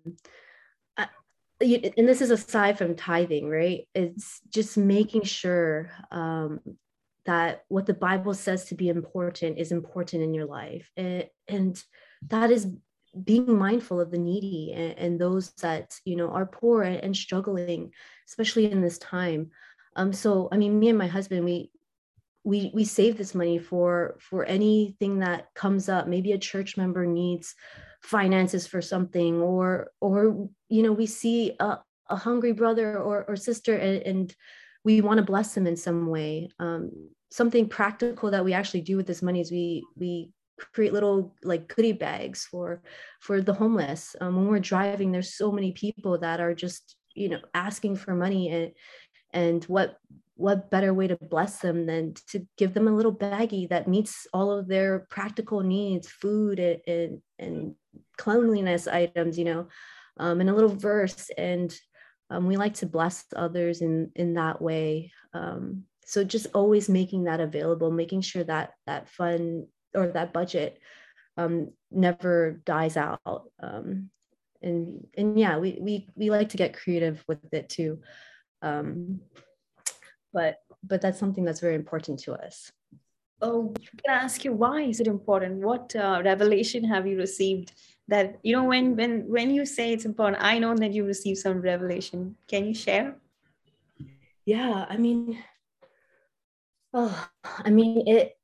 I, 1.62 1.93
and 1.97 2.09
this 2.09 2.21
is 2.21 2.31
aside 2.31 2.79
from 2.79 2.97
tithing, 2.97 3.49
right? 3.49 3.87
It's 3.95 4.41
just 4.49 4.77
making 4.77 5.23
sure 5.23 5.91
um, 6.11 6.61
that 7.27 7.65
what 7.69 7.87
the 7.87 7.95
Bible 7.95 8.35
says 8.35 8.67
to 8.67 8.75
be 8.75 8.89
important 8.89 9.59
is 9.59 9.73
important 9.73 10.23
in 10.23 10.35
your 10.35 10.47
life. 10.47 10.91
And, 10.97 11.27
and 11.49 11.83
that 12.29 12.51
is 12.51 12.67
being 13.23 13.59
mindful 13.59 14.01
of 14.01 14.11
the 14.11 14.19
needy 14.19 14.73
and, 14.73 14.99
and, 14.99 15.21
those 15.21 15.51
that 15.62 15.99
you 16.05 16.17
know 16.17 16.31
are 16.31 16.47
poor 16.47 16.83
and, 16.83 17.17
struggling 17.17 17.93
especially 18.27 18.71
in 18.71 18.81
this 18.81 18.99
time 18.99 19.51
um 19.95 20.12
so 20.12 20.49
i 20.51 20.56
mean 20.56 20.79
me 20.79 20.89
and 20.89 20.99
my 20.99 21.06
husband 21.06 21.45
we 21.45 21.71
we 22.43 22.73
we 22.75 22.85
save 22.85 23.17
this 23.17 23.35
money 23.35 23.59
for 23.59 24.17
for 24.19 24.45
anything 24.45 25.21
that 25.21 25.47
comes 25.55 25.89
up 25.89 26.09
maybe 26.09 26.33
a 26.33 26.39
church 26.39 26.77
member 26.77 27.06
needs 27.06 27.55
finances 28.05 28.67
for 28.67 28.83
something 28.83 29.41
or 29.41 29.91
or 29.99 30.49
you 30.69 30.83
know 30.83 30.93
we 30.93 31.06
see 31.06 31.56
a, 31.59 31.79
a 32.11 32.17
hungry 32.17 32.53
brother 32.53 32.99
or, 32.99 33.25
or 33.27 33.35
sister 33.35 33.75
and, 33.75 34.03
and 34.03 34.37
we 34.85 35.01
want 35.01 35.17
to 35.17 35.25
bless 35.25 35.55
them 35.55 35.67
in 35.67 35.77
some 35.77 36.09
way. 36.09 36.51
Um, 36.59 36.91
something 37.31 37.67
practical 37.67 38.31
that 38.31 38.45
we 38.45 38.53
actually 38.53 38.82
do 38.82 38.99
with 38.99 39.06
this 39.06 39.23
money 39.23 39.41
is 39.41 39.51
we 39.51 39.82
we 39.96 40.31
create 40.75 40.93
little 40.93 41.34
like 41.43 41.67
goodie 41.75 41.93
bags 41.93 42.44
for 42.44 42.82
for 43.20 43.41
the 43.41 43.55
homeless. 43.55 44.15
Um, 44.20 44.37
when 44.37 44.49
we're 44.49 44.58
driving 44.58 45.11
there's 45.11 45.34
so 45.34 45.51
many 45.51 45.73
people 45.73 46.19
that 46.19 46.41
are 46.41 46.55
just 46.55 46.96
you 47.15 47.31
know 47.31 47.41
asking 47.55 47.96
for 47.96 48.15
money 48.15 48.51
and 48.51 48.73
and 49.32 49.65
what 49.65 49.96
what 50.37 50.70
better 50.70 50.93
way 50.93 51.06
to 51.06 51.17
bless 51.17 51.61
them 51.61 51.87
than 51.87 52.13
to 52.29 52.46
give 52.58 52.75
them 52.75 52.87
a 52.87 52.94
little 52.94 53.15
baggie 53.15 53.69
that 53.70 53.89
meets 53.89 54.27
all 54.34 54.51
of 54.51 54.69
their 54.69 55.06
practical 55.08 55.61
needs 55.61 56.08
food 56.08 56.58
and, 56.58 56.81
and, 56.87 57.23
and 57.39 57.75
cleanliness 58.17 58.87
items 58.87 59.39
you 59.39 59.44
know 59.44 59.67
um, 60.19 60.41
and 60.41 60.49
a 60.49 60.55
little 60.55 60.75
verse 60.75 61.31
and 61.37 61.77
um, 62.31 62.47
we 62.47 62.56
like 62.56 62.75
to 62.75 62.87
bless 62.87 63.25
others 63.37 63.81
in 63.81 64.11
in 64.15 64.35
that 64.35 64.61
way. 64.61 65.13
Um, 65.33 65.85
so 66.06 66.25
just 66.25 66.47
always 66.55 66.89
making 66.89 67.25
that 67.25 67.41
available 67.41 67.91
making 67.91 68.23
sure 68.23 68.44
that 68.44 68.73
that 68.87 69.09
fund 69.09 69.67
or 69.94 70.09
that 70.09 70.33
budget 70.33 70.79
um, 71.37 71.71
never 71.91 72.63
dies 72.65 72.97
out. 72.97 73.51
Um, 73.63 74.11
and 74.63 75.06
and 75.17 75.39
yeah 75.39 75.59
we 75.59 75.79
we 75.81 76.09
we 76.15 76.31
like 76.31 76.51
to 76.51 76.56
get 76.56 76.77
creative 76.77 77.23
with 77.29 77.53
it 77.53 77.69
too. 77.69 78.01
Um, 78.63 79.21
but 80.33 80.56
but 80.83 81.01
that's 81.01 81.19
something 81.19 81.44
that's 81.44 81.61
very 81.61 81.75
important 81.75 82.21
to 82.21 82.33
us. 82.33 82.73
Oh 83.43 83.75
can 83.77 84.15
i 84.15 84.25
ask 84.25 84.44
you 84.44 84.53
why 84.53 84.83
is 84.83 85.01
it 85.01 85.06
important? 85.06 85.61
What 85.61 85.94
uh, 85.94 86.23
revelation 86.25 86.85
have 86.85 87.06
you 87.06 87.19
received 87.19 87.73
that 88.08 88.39
you 88.43 88.55
know 88.55 88.65
when 88.65 88.96
when 88.96 89.29
when 89.29 89.55
you 89.55 89.65
say 89.65 89.93
it's 89.93 90.05
important 90.05 90.43
i 90.43 90.58
know 90.58 90.75
that 90.75 90.93
you 90.93 91.05
received 91.05 91.39
some 91.39 91.61
revelation. 91.61 92.37
Can 92.49 92.67
you 92.67 92.75
share? 92.75 93.17
Yeah 94.44 94.84
i 94.89 94.96
mean 94.96 95.39
oh 96.93 97.29
i 97.43 97.70
mean 97.70 98.06
it 98.06 98.37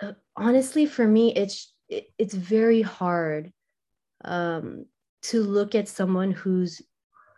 uh, 0.00 0.12
honestly 0.34 0.86
for 0.86 1.06
me 1.06 1.34
it's 1.34 1.74
it, 1.88 2.06
it's 2.18 2.34
very 2.34 2.80
hard 2.80 3.52
um 4.24 4.86
to 5.22 5.42
look 5.42 5.74
at 5.74 5.88
someone 5.88 6.32
who's 6.32 6.80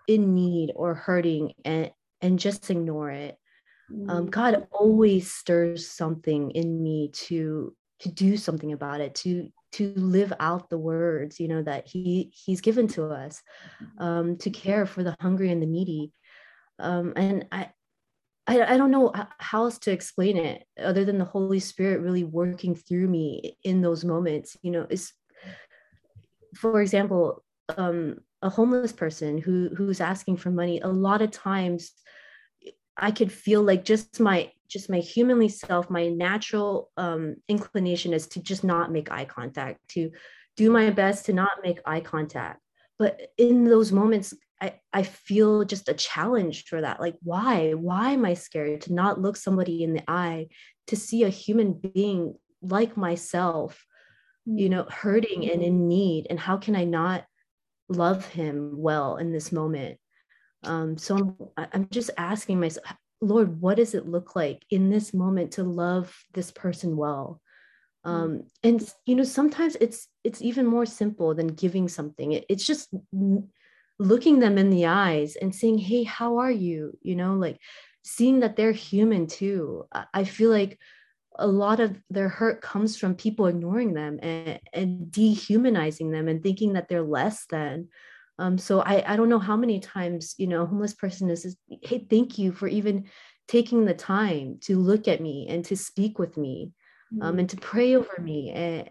in 0.06 0.34
need 0.34 0.72
or 0.76 0.94
hurting 0.94 1.54
and 1.64 1.90
and 2.22 2.38
just 2.38 2.70
ignore 2.70 3.10
it. 3.10 3.36
Um, 4.08 4.26
mm. 4.26 4.30
god 4.30 4.66
always 4.70 5.30
stirs 5.30 5.88
something 5.88 6.52
in 6.52 6.82
me 6.82 7.10
to 7.26 7.74
to 8.00 8.08
do 8.08 8.36
something 8.36 8.72
about 8.72 9.00
it 9.00 9.14
to 9.16 9.50
to 9.74 9.92
live 9.96 10.32
out 10.38 10.70
the 10.70 10.78
words 10.78 11.40
you 11.40 11.48
know 11.48 11.62
that 11.62 11.86
he 11.88 12.32
he's 12.32 12.60
given 12.60 12.86
to 12.88 13.06
us 13.06 13.42
um, 13.98 14.36
to 14.38 14.50
care 14.50 14.86
for 14.86 15.02
the 15.02 15.16
hungry 15.20 15.50
and 15.50 15.60
the 15.62 15.66
needy. 15.66 16.12
Um, 16.78 17.12
and 17.14 17.46
I, 17.52 17.70
I 18.46 18.74
i 18.74 18.76
don't 18.76 18.90
know 18.90 19.12
how 19.38 19.64
else 19.64 19.78
to 19.80 19.92
explain 19.92 20.36
it 20.36 20.64
other 20.82 21.04
than 21.04 21.18
the 21.18 21.24
holy 21.24 21.60
spirit 21.60 22.00
really 22.00 22.24
working 22.24 22.74
through 22.74 23.08
me 23.08 23.56
in 23.62 23.80
those 23.80 24.04
moments 24.04 24.56
you 24.62 24.72
know 24.72 24.86
is 24.90 25.12
for 26.56 26.80
example 26.82 27.44
um, 27.76 28.18
a 28.42 28.50
homeless 28.50 28.92
person 28.92 29.38
who 29.38 29.70
who's 29.76 30.00
asking 30.00 30.36
for 30.36 30.50
money 30.50 30.80
a 30.80 30.88
lot 30.88 31.22
of 31.22 31.30
times 31.30 31.92
I 32.96 33.10
could 33.10 33.32
feel 33.32 33.62
like 33.62 33.84
just 33.84 34.20
my 34.20 34.50
just 34.68 34.90
my 34.90 34.98
humanly 34.98 35.48
self 35.48 35.90
my 35.90 36.08
natural 36.08 36.90
um, 36.96 37.36
inclination 37.48 38.12
is 38.12 38.26
to 38.28 38.40
just 38.40 38.64
not 38.64 38.90
make 38.90 39.10
eye 39.10 39.24
contact 39.24 39.78
to 39.88 40.10
do 40.56 40.70
my 40.70 40.90
best 40.90 41.26
to 41.26 41.32
not 41.32 41.50
make 41.62 41.80
eye 41.84 42.00
contact. 42.00 42.60
But 42.98 43.20
in 43.38 43.64
those 43.64 43.92
moments 43.92 44.34
I, 44.60 44.74
I 44.92 45.02
feel 45.02 45.64
just 45.64 45.88
a 45.88 45.94
challenge 45.94 46.64
for 46.66 46.80
that. 46.80 47.00
Like 47.00 47.16
why 47.22 47.72
why 47.72 48.12
am 48.12 48.24
i 48.24 48.34
scared 48.34 48.82
to 48.82 48.94
not 48.94 49.20
look 49.20 49.36
somebody 49.36 49.82
in 49.82 49.94
the 49.94 50.02
eye 50.08 50.48
to 50.86 50.96
see 50.96 51.24
a 51.24 51.28
human 51.28 51.72
being 51.72 52.34
like 52.62 52.96
myself 52.96 53.84
you 54.46 54.68
know 54.68 54.86
hurting 54.90 55.50
and 55.50 55.62
in 55.62 55.88
need? 55.88 56.26
And 56.30 56.38
how 56.38 56.56
can 56.56 56.76
i 56.76 56.84
not 56.84 57.24
love 57.88 58.26
him 58.26 58.72
well 58.76 59.16
in 59.16 59.32
this 59.32 59.52
moment 59.52 59.98
um, 60.64 60.98
so 60.98 61.36
I'm, 61.56 61.66
I'm 61.72 61.88
just 61.90 62.10
asking 62.16 62.60
myself 62.60 62.86
lord 63.20 63.60
what 63.60 63.76
does 63.76 63.94
it 63.94 64.06
look 64.06 64.36
like 64.36 64.64
in 64.70 64.90
this 64.90 65.14
moment 65.14 65.52
to 65.52 65.64
love 65.64 66.14
this 66.34 66.50
person 66.50 66.96
well? 66.96 67.40
Um, 68.06 68.42
and 68.62 68.86
you 69.06 69.14
know 69.14 69.24
sometimes 69.24 69.76
it's 69.80 70.08
it's 70.24 70.42
even 70.42 70.66
more 70.66 70.84
simple 70.84 71.34
than 71.34 71.48
giving 71.48 71.88
something. 71.88 72.32
It, 72.32 72.44
it's 72.50 72.66
just 72.66 72.92
looking 73.98 74.40
them 74.40 74.58
in 74.58 74.68
the 74.68 74.86
eyes 74.86 75.36
and 75.36 75.54
saying 75.54 75.78
hey 75.78 76.02
how 76.02 76.38
are 76.38 76.50
you? 76.50 76.98
You 77.00 77.16
know 77.16 77.34
like 77.34 77.58
seeing 78.02 78.40
that 78.40 78.56
they're 78.56 78.72
human 78.72 79.26
too. 79.26 79.86
I 80.12 80.24
feel 80.24 80.50
like 80.50 80.78
a 81.36 81.46
lot 81.46 81.80
of 81.80 81.98
their 82.10 82.28
hurt 82.28 82.60
comes 82.60 82.96
from 82.96 83.14
people 83.14 83.46
ignoring 83.46 83.94
them 83.94 84.20
and, 84.22 84.60
and 84.72 85.10
dehumanizing 85.10 86.10
them 86.10 86.28
and 86.28 86.42
thinking 86.42 86.74
that 86.74 86.88
they're 86.88 87.02
less 87.02 87.46
than 87.46 87.88
um, 88.38 88.58
so 88.58 88.80
I, 88.80 89.12
I 89.12 89.16
don't 89.16 89.28
know 89.28 89.38
how 89.38 89.56
many 89.56 89.80
times 89.80 90.34
you 90.38 90.46
know 90.46 90.62
a 90.62 90.66
homeless 90.66 90.94
person 90.94 91.30
is, 91.30 91.44
is 91.44 91.56
hey 91.82 92.06
thank 92.10 92.38
you 92.38 92.52
for 92.52 92.68
even 92.68 93.06
taking 93.48 93.84
the 93.84 93.94
time 93.94 94.58
to 94.62 94.78
look 94.78 95.06
at 95.06 95.20
me 95.20 95.46
and 95.50 95.64
to 95.66 95.76
speak 95.76 96.18
with 96.18 96.36
me 96.36 96.72
um, 97.20 97.38
and 97.38 97.48
to 97.50 97.56
pray 97.56 97.94
over 97.94 98.20
me. 98.20 98.50
And, 98.50 98.90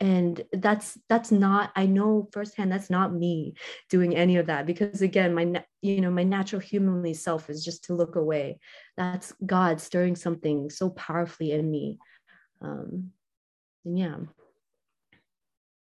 and 0.00 0.44
that's 0.52 0.98
that's 1.08 1.30
not 1.30 1.70
i 1.76 1.86
know 1.86 2.28
firsthand 2.32 2.72
that's 2.72 2.90
not 2.90 3.14
me 3.14 3.54
doing 3.88 4.16
any 4.16 4.38
of 4.38 4.46
that 4.46 4.66
because 4.66 5.02
again 5.02 5.32
my 5.32 5.64
you 5.82 6.00
know 6.00 6.10
my 6.10 6.24
natural 6.24 6.60
humanly 6.60 7.14
self 7.14 7.48
is 7.48 7.64
just 7.64 7.84
to 7.84 7.94
look 7.94 8.16
away. 8.16 8.58
That's 8.96 9.32
god 9.46 9.80
stirring 9.80 10.16
something 10.16 10.68
so 10.68 10.90
powerfully 10.90 11.52
in 11.52 11.70
me. 11.70 11.98
Um 12.60 13.12
and 13.84 13.96
yeah. 13.96 14.16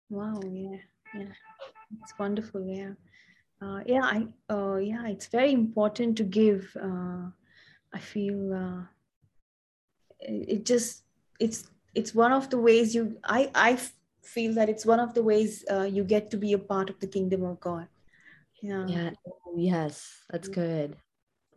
Wow 0.09 0.39
yeah 0.51 0.77
yeah 1.13 1.25
it's 2.01 2.13
wonderful 2.17 2.65
yeah. 2.65 2.91
Uh, 3.61 3.81
yeah 3.85 4.03
i 4.03 4.27
uh, 4.53 4.77
yeah 4.77 5.07
it's 5.07 5.27
very 5.27 5.51
important 5.51 6.17
to 6.17 6.23
give 6.23 6.75
uh, 6.81 7.29
i 7.93 7.99
feel 7.99 8.53
uh, 8.53 8.83
it 10.21 10.65
just 10.65 11.03
it's 11.39 11.69
it's 11.95 12.15
one 12.15 12.31
of 12.31 12.49
the 12.49 12.57
ways 12.57 12.95
you 12.95 13.17
i 13.23 13.49
i 13.55 13.77
feel 14.23 14.53
that 14.53 14.69
it's 14.69 14.85
one 14.85 14.99
of 14.99 15.13
the 15.13 15.23
ways 15.23 15.65
uh, 15.71 15.83
you 15.83 16.03
get 16.03 16.29
to 16.31 16.37
be 16.37 16.53
a 16.53 16.57
part 16.57 16.89
of 16.89 16.99
the 16.99 17.07
kingdom 17.07 17.43
of 17.43 17.59
god. 17.59 17.87
Yeah. 18.61 18.85
Yeah 18.87 19.09
yes 19.55 20.23
that's 20.29 20.47
good. 20.47 20.95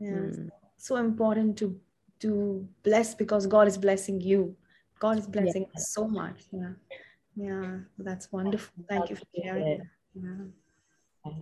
Yeah 0.00 0.10
mm. 0.10 0.50
so 0.76 0.96
important 0.96 1.58
to 1.58 1.78
to 2.20 2.66
bless 2.82 3.14
because 3.14 3.46
god 3.46 3.68
is 3.68 3.78
blessing 3.78 4.20
you. 4.20 4.56
God 4.98 5.18
is 5.18 5.26
blessing 5.26 5.66
yeah. 5.68 5.76
us 5.76 5.92
so 5.92 6.08
much 6.08 6.44
yeah. 6.50 6.72
Yeah 7.36 7.78
that's 7.98 8.32
wonderful. 8.32 8.84
Thank 8.88 9.10
you 9.10 9.16
for 9.16 9.26
sharing 9.36 9.82
yeah. 10.14 11.32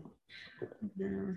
yeah. 0.98 1.32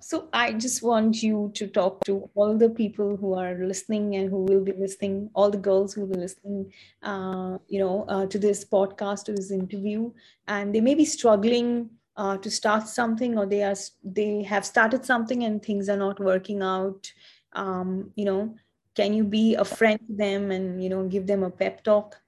So 0.00 0.28
I 0.32 0.52
just 0.52 0.82
want 0.82 1.22
you 1.22 1.50
to 1.54 1.66
talk 1.66 2.04
to 2.04 2.30
all 2.34 2.56
the 2.56 2.70
people 2.70 3.16
who 3.16 3.34
are 3.34 3.54
listening 3.58 4.14
and 4.14 4.30
who 4.30 4.44
will 4.44 4.60
be 4.60 4.72
listening, 4.72 5.30
all 5.34 5.50
the 5.50 5.58
girls 5.58 5.92
who 5.92 6.02
will 6.02 6.14
be 6.14 6.20
listening, 6.20 6.72
uh, 7.02 7.58
you 7.66 7.80
know, 7.80 8.04
uh, 8.08 8.26
to 8.26 8.38
this 8.38 8.64
podcast, 8.64 9.24
to 9.24 9.32
this 9.32 9.50
interview, 9.50 10.12
and 10.46 10.72
they 10.74 10.80
may 10.80 10.94
be 10.94 11.04
struggling 11.04 11.90
uh, 12.16 12.36
to 12.36 12.50
start 12.50 12.86
something, 12.86 13.36
or 13.36 13.46
they 13.46 13.62
are 13.64 13.74
they 14.04 14.44
have 14.44 14.64
started 14.64 15.04
something 15.04 15.42
and 15.42 15.62
things 15.64 15.88
are 15.88 15.96
not 15.96 16.20
working 16.20 16.62
out. 16.62 17.12
Um, 17.52 18.12
you 18.14 18.24
know, 18.24 18.54
can 18.94 19.12
you 19.12 19.24
be 19.24 19.56
a 19.56 19.64
friend 19.64 19.98
to 20.06 20.14
them 20.14 20.52
and 20.52 20.82
you 20.82 20.88
know 20.88 21.08
give 21.08 21.26
them 21.26 21.42
a 21.42 21.50
pep 21.50 21.82
talk? 21.82 22.20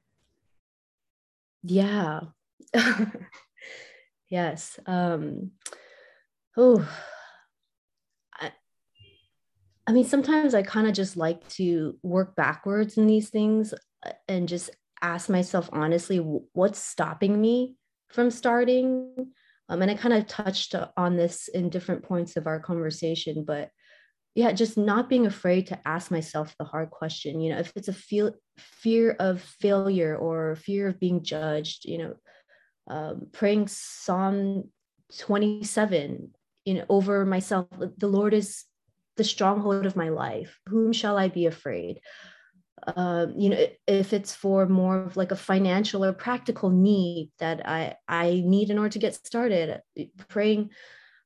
Yeah. 1.63 2.21
yes. 4.29 4.79
Um, 4.87 5.53
oh 6.57 6.87
I 9.87 9.93
mean, 9.93 10.05
sometimes 10.05 10.55
I 10.55 10.63
kind 10.63 10.89
of 10.89 10.95
just 10.95 11.17
like 11.17 11.47
to 11.51 11.97
work 12.03 12.35
backwards 12.35 12.97
in 12.99 13.07
these 13.07 13.31
things 13.31 13.73
uh, 14.05 14.11
and 14.27 14.49
just 14.49 14.71
ask 15.01 15.29
myself 15.29 15.69
honestly, 15.73 16.19
what's 16.19 16.81
stopping 16.81 17.41
me 17.41 17.77
from 18.09 18.31
starting? 18.31 19.33
Um, 19.69 19.83
and 19.83 19.91
I 19.91 19.95
kind 19.95 20.15
of 20.15 20.27
touched 20.27 20.75
on 20.97 21.17
this 21.17 21.49
in 21.49 21.71
different 21.71 22.03
points 22.03 22.37
of 22.37 22.47
our 22.47 22.59
conversation, 22.59 23.45
but 23.45 23.71
yeah, 24.35 24.53
just 24.53 24.77
not 24.77 25.09
being 25.09 25.27
afraid 25.27 25.69
to 25.69 25.79
ask 25.87 26.11
myself 26.11 26.55
the 26.59 26.65
hard 26.65 26.91
question. 26.91 27.41
You 27.41 27.53
know, 27.55 27.61
if 27.61 27.73
it's 27.77 27.89
a 27.89 27.93
feel, 27.93 28.33
fear 28.59 29.17
of 29.19 29.41
failure 29.41 30.17
or 30.17 30.57
fear 30.57 30.89
of 30.89 31.01
being 31.01 31.23
judged, 31.23 31.85
you 31.85 31.99
know, 31.99 32.15
um, 32.89 33.29
praying 33.33 33.69
Psalm 33.69 34.71
27, 35.19 36.31
you 36.65 36.75
know, 36.75 36.85
over 36.89 37.25
myself. 37.25 37.67
The 37.97 38.09
Lord 38.09 38.35
is 38.35 38.65
the 39.17 39.25
stronghold 39.25 39.87
of 39.87 39.97
my 39.97 40.09
life 40.11 40.61
whom 40.69 40.93
shall 40.93 41.19
i 41.19 41.29
be 41.29 41.47
afraid 41.47 42.01
um, 42.95 43.35
you 43.37 43.49
know 43.49 43.67
if 43.87 44.13
it's 44.13 44.35
for 44.35 44.67
more 44.67 44.99
of 44.99 45.17
like 45.17 45.33
a 45.33 45.37
financial 45.37 46.05
or 46.05 46.13
practical 46.13 46.71
need 46.71 47.31
that 47.39 47.67
i 47.67 47.95
i 48.09 48.43
need 48.45 48.71
in 48.71 48.79
order 48.79 48.91
to 48.91 48.99
get 48.99 49.15
started 49.15 49.81
praying 50.29 50.71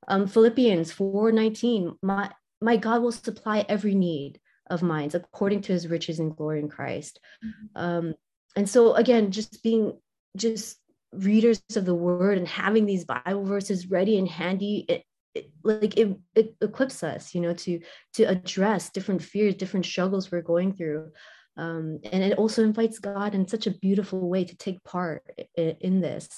um, 0.08 0.26
philippians 0.26 0.92
4 0.92 1.32
19 1.32 1.96
my 2.02 2.30
my 2.60 2.76
god 2.76 3.02
will 3.02 3.12
supply 3.12 3.64
every 3.68 3.94
need 3.94 4.40
of 4.68 4.82
mine 4.82 5.10
according 5.12 5.62
to 5.62 5.72
his 5.72 5.88
riches 5.88 6.20
and 6.20 6.36
glory 6.36 6.60
in 6.60 6.68
christ 6.68 7.20
mm-hmm. 7.44 7.82
um, 7.82 8.14
and 8.56 8.68
so 8.68 8.94
again 8.94 9.32
just 9.32 9.62
being 9.62 9.98
just 10.36 10.78
readers 11.12 11.62
of 11.76 11.84
the 11.84 11.94
word 11.94 12.38
and 12.38 12.46
having 12.46 12.86
these 12.86 13.04
bible 13.04 13.44
verses 13.44 13.90
ready 13.90 14.18
and 14.18 14.28
handy 14.28 14.84
it, 14.88 15.04
it, 15.34 15.50
like 15.64 15.96
it, 15.96 16.16
it 16.34 16.54
equips 16.60 17.02
us 17.02 17.34
you 17.34 17.40
know 17.40 17.54
to 17.54 17.80
to 18.12 18.24
address 18.24 18.90
different 18.90 19.22
fears 19.22 19.54
different 19.54 19.86
struggles 19.86 20.30
we're 20.30 20.42
going 20.42 20.72
through. 20.72 21.10
Um, 21.56 21.98
and 22.10 22.22
it 22.22 22.38
also 22.38 22.62
invites 22.62 23.00
god 23.00 23.34
in 23.34 23.46
such 23.46 23.66
a 23.66 23.72
beautiful 23.72 24.28
way 24.28 24.44
to 24.44 24.56
take 24.56 24.82
part 24.84 25.22
in, 25.56 25.76
in 25.80 26.00
this. 26.00 26.28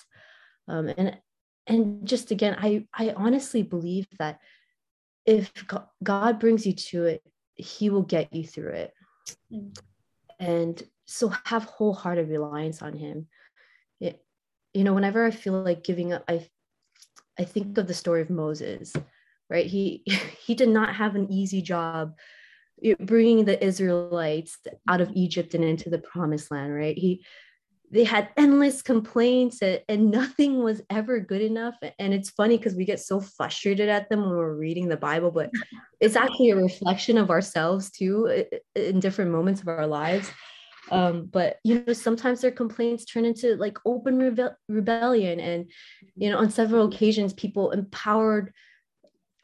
Um, 0.69 0.89
and 0.97 1.19
and 1.67 2.07
just 2.07 2.31
again 2.31 2.57
i 2.59 2.87
i 2.95 3.11
honestly 3.17 3.63
believe 3.63 4.07
that 4.19 4.41
if 5.27 5.53
god 6.03 6.41
brings 6.41 6.67
you 6.67 6.73
to 6.73 7.05
it 7.05 7.23
he 7.55 7.91
will 7.91 8.03
get 8.03 8.33
you 8.33 8.45
through 8.45 8.73
it. 8.73 8.93
Mm. 9.53 9.79
and 10.41 10.83
so 11.05 11.33
have 11.45 11.65
wholehearted 11.65 12.29
reliance 12.29 12.83
on 12.83 12.97
him 12.97 13.29
you 14.75 14.85
know 14.85 14.95
whenever 14.95 15.25
i 15.25 15.31
feel 15.31 15.63
like 15.63 15.85
giving 15.85 16.13
up 16.13 16.25
i 16.29 16.47
I 17.39 17.45
think 17.45 17.79
of 17.79 17.87
the 17.87 17.95
story 17.95 18.23
of 18.23 18.31
Moses, 18.31 18.93
right? 19.49 19.67
He 19.67 20.05
he 20.45 20.55
did 20.55 20.69
not 20.69 20.95
have 20.97 21.15
an 21.15 21.31
easy 21.31 21.63
job 21.63 22.15
bringing 22.99 23.45
the 23.45 23.63
Israelites 23.65 24.59
out 24.89 25.01
of 25.01 25.13
Egypt 25.15 25.55
and 25.55 25.63
into 25.63 25.89
the 25.89 25.99
promised 25.99 26.51
land, 26.51 26.75
right? 26.75 26.97
He 26.97 27.25
they 27.91 28.05
had 28.05 28.31
endless 28.39 28.81
complaints 28.81 29.61
and, 29.61 29.83
and 29.87 30.11
nothing 30.11 30.63
was 30.63 30.81
ever 30.89 31.21
good 31.21 31.43
enough. 31.43 31.75
And 31.99 32.15
it's 32.15 32.31
funny 32.31 32.57
because 32.57 32.75
we 32.75 32.87
get 32.87 33.01
so 33.01 33.21
frustrated 33.21 33.91
at 33.91 34.09
them 34.09 34.23
when 34.23 34.31
we're 34.31 34.55
reading 34.55 34.89
the 34.89 34.97
Bible, 34.97 35.31
but 35.31 35.51
it's 36.01 36.17
actually 36.17 36.51
a 36.51 36.57
reflection 36.57 37.19
of 37.19 37.29
ourselves 37.29 37.91
too 37.91 38.47
in 38.75 38.99
different 38.99 39.31
moments 39.31 39.61
of 39.61 39.69
our 39.69 39.87
lives 39.87 40.31
um, 40.91 41.27
but 41.27 41.59
you 41.65 41.85
know 41.87 41.93
sometimes 41.93 42.41
their 42.41 42.51
complaints 42.51 43.05
turn 43.05 43.25
into 43.25 43.57
like 43.57 43.79
open 43.85 44.19
rebe- 44.19 44.55
rebellion. 44.69 45.41
And 45.41 45.71
you 46.17 46.31
know 46.31 46.39
on 46.39 46.51
several 46.51 46.89
occasions 46.89 47.33
people 47.33 47.71
empowered 47.71 48.53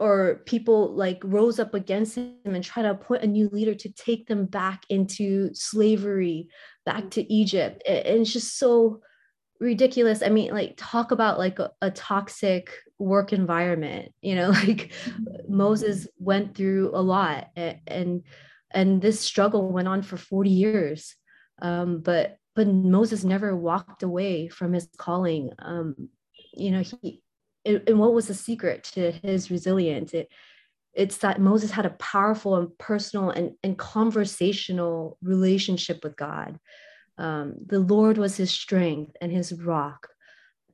or 0.01 0.43
people 0.47 0.95
like 0.95 1.21
rose 1.25 1.59
up 1.59 1.75
against 1.75 2.17
him 2.17 2.37
and 2.45 2.63
try 2.63 2.83
to 2.83 2.91
appoint 2.91 3.25
a 3.25 3.27
new 3.27 3.49
leader 3.49 3.75
to 3.75 3.93
take 3.93 4.29
them 4.29 4.47
back 4.47 4.85
into 4.89 5.53
slavery 5.55 6.49
back 6.87 7.11
to 7.11 7.33
egypt. 7.33 7.83
And 7.87 8.21
it's 8.21 8.33
just 8.33 8.59
so 8.59 9.01
ridiculous. 9.61 10.23
I 10.23 10.29
mean 10.29 10.53
like 10.53 10.75
talk 10.77 11.11
about 11.11 11.39
like 11.39 11.59
a, 11.59 11.71
a 11.83 11.91
toxic 11.91 12.71
work 12.99 13.33
environment 13.33 14.13
you 14.23 14.35
know 14.35 14.51
like 14.67 14.93
moses 15.49 16.09
went 16.19 16.55
through 16.57 16.91
a 16.95 17.01
lot 17.01 17.49
and, 17.57 17.79
and 17.87 18.23
and 18.71 19.01
this 19.01 19.21
struggle 19.21 19.71
went 19.71 19.89
on 19.89 20.03
for 20.03 20.17
40 20.17 20.51
years 20.51 21.17
um, 21.61 22.01
but 22.01 22.39
but 22.55 22.67
Moses 22.67 23.25
never 23.25 23.55
walked 23.57 24.03
away 24.03 24.49
from 24.49 24.73
his 24.73 24.89
calling. 24.97 25.51
Um, 25.61 26.09
you 26.55 26.71
know, 26.71 26.83
he 27.03 27.23
and 27.65 27.99
what 27.99 28.15
was 28.15 28.29
the 28.29 28.35
secret 28.35 28.85
to 28.95 29.13
his 29.13 29.51
resilience? 29.51 30.15
It 30.15 30.29
it's 30.95 31.19
that 31.19 31.41
Moses 31.41 31.71
had 31.71 31.87
a 31.87 31.91
powerful 31.91 32.57
and 32.57 32.77
personal 32.79 33.31
and, 33.31 33.53
and 33.63 33.79
conversational 33.79 35.17
relationship 35.23 36.03
with 36.03 36.17
God. 36.17 36.59
Um, 37.19 37.55
the 37.67 37.79
Lord 37.79 38.19
was 38.19 38.37
his 38.37 38.51
strength 38.51 39.13
and 39.21 39.31
his 39.31 39.53
rock. 39.53 40.09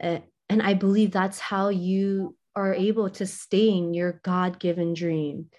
Uh, 0.02 0.20
and 0.48 0.62
I 0.62 0.74
believe 0.74 1.10
that's 1.10 1.40
how 1.40 1.68
you 1.68 2.36
are 2.56 2.72
able 2.72 3.10
to 3.10 3.26
stay 3.26 3.68
in 3.68 3.92
your 3.94 4.20
God 4.24 4.58
given 4.58 4.94
dream. 4.94 5.50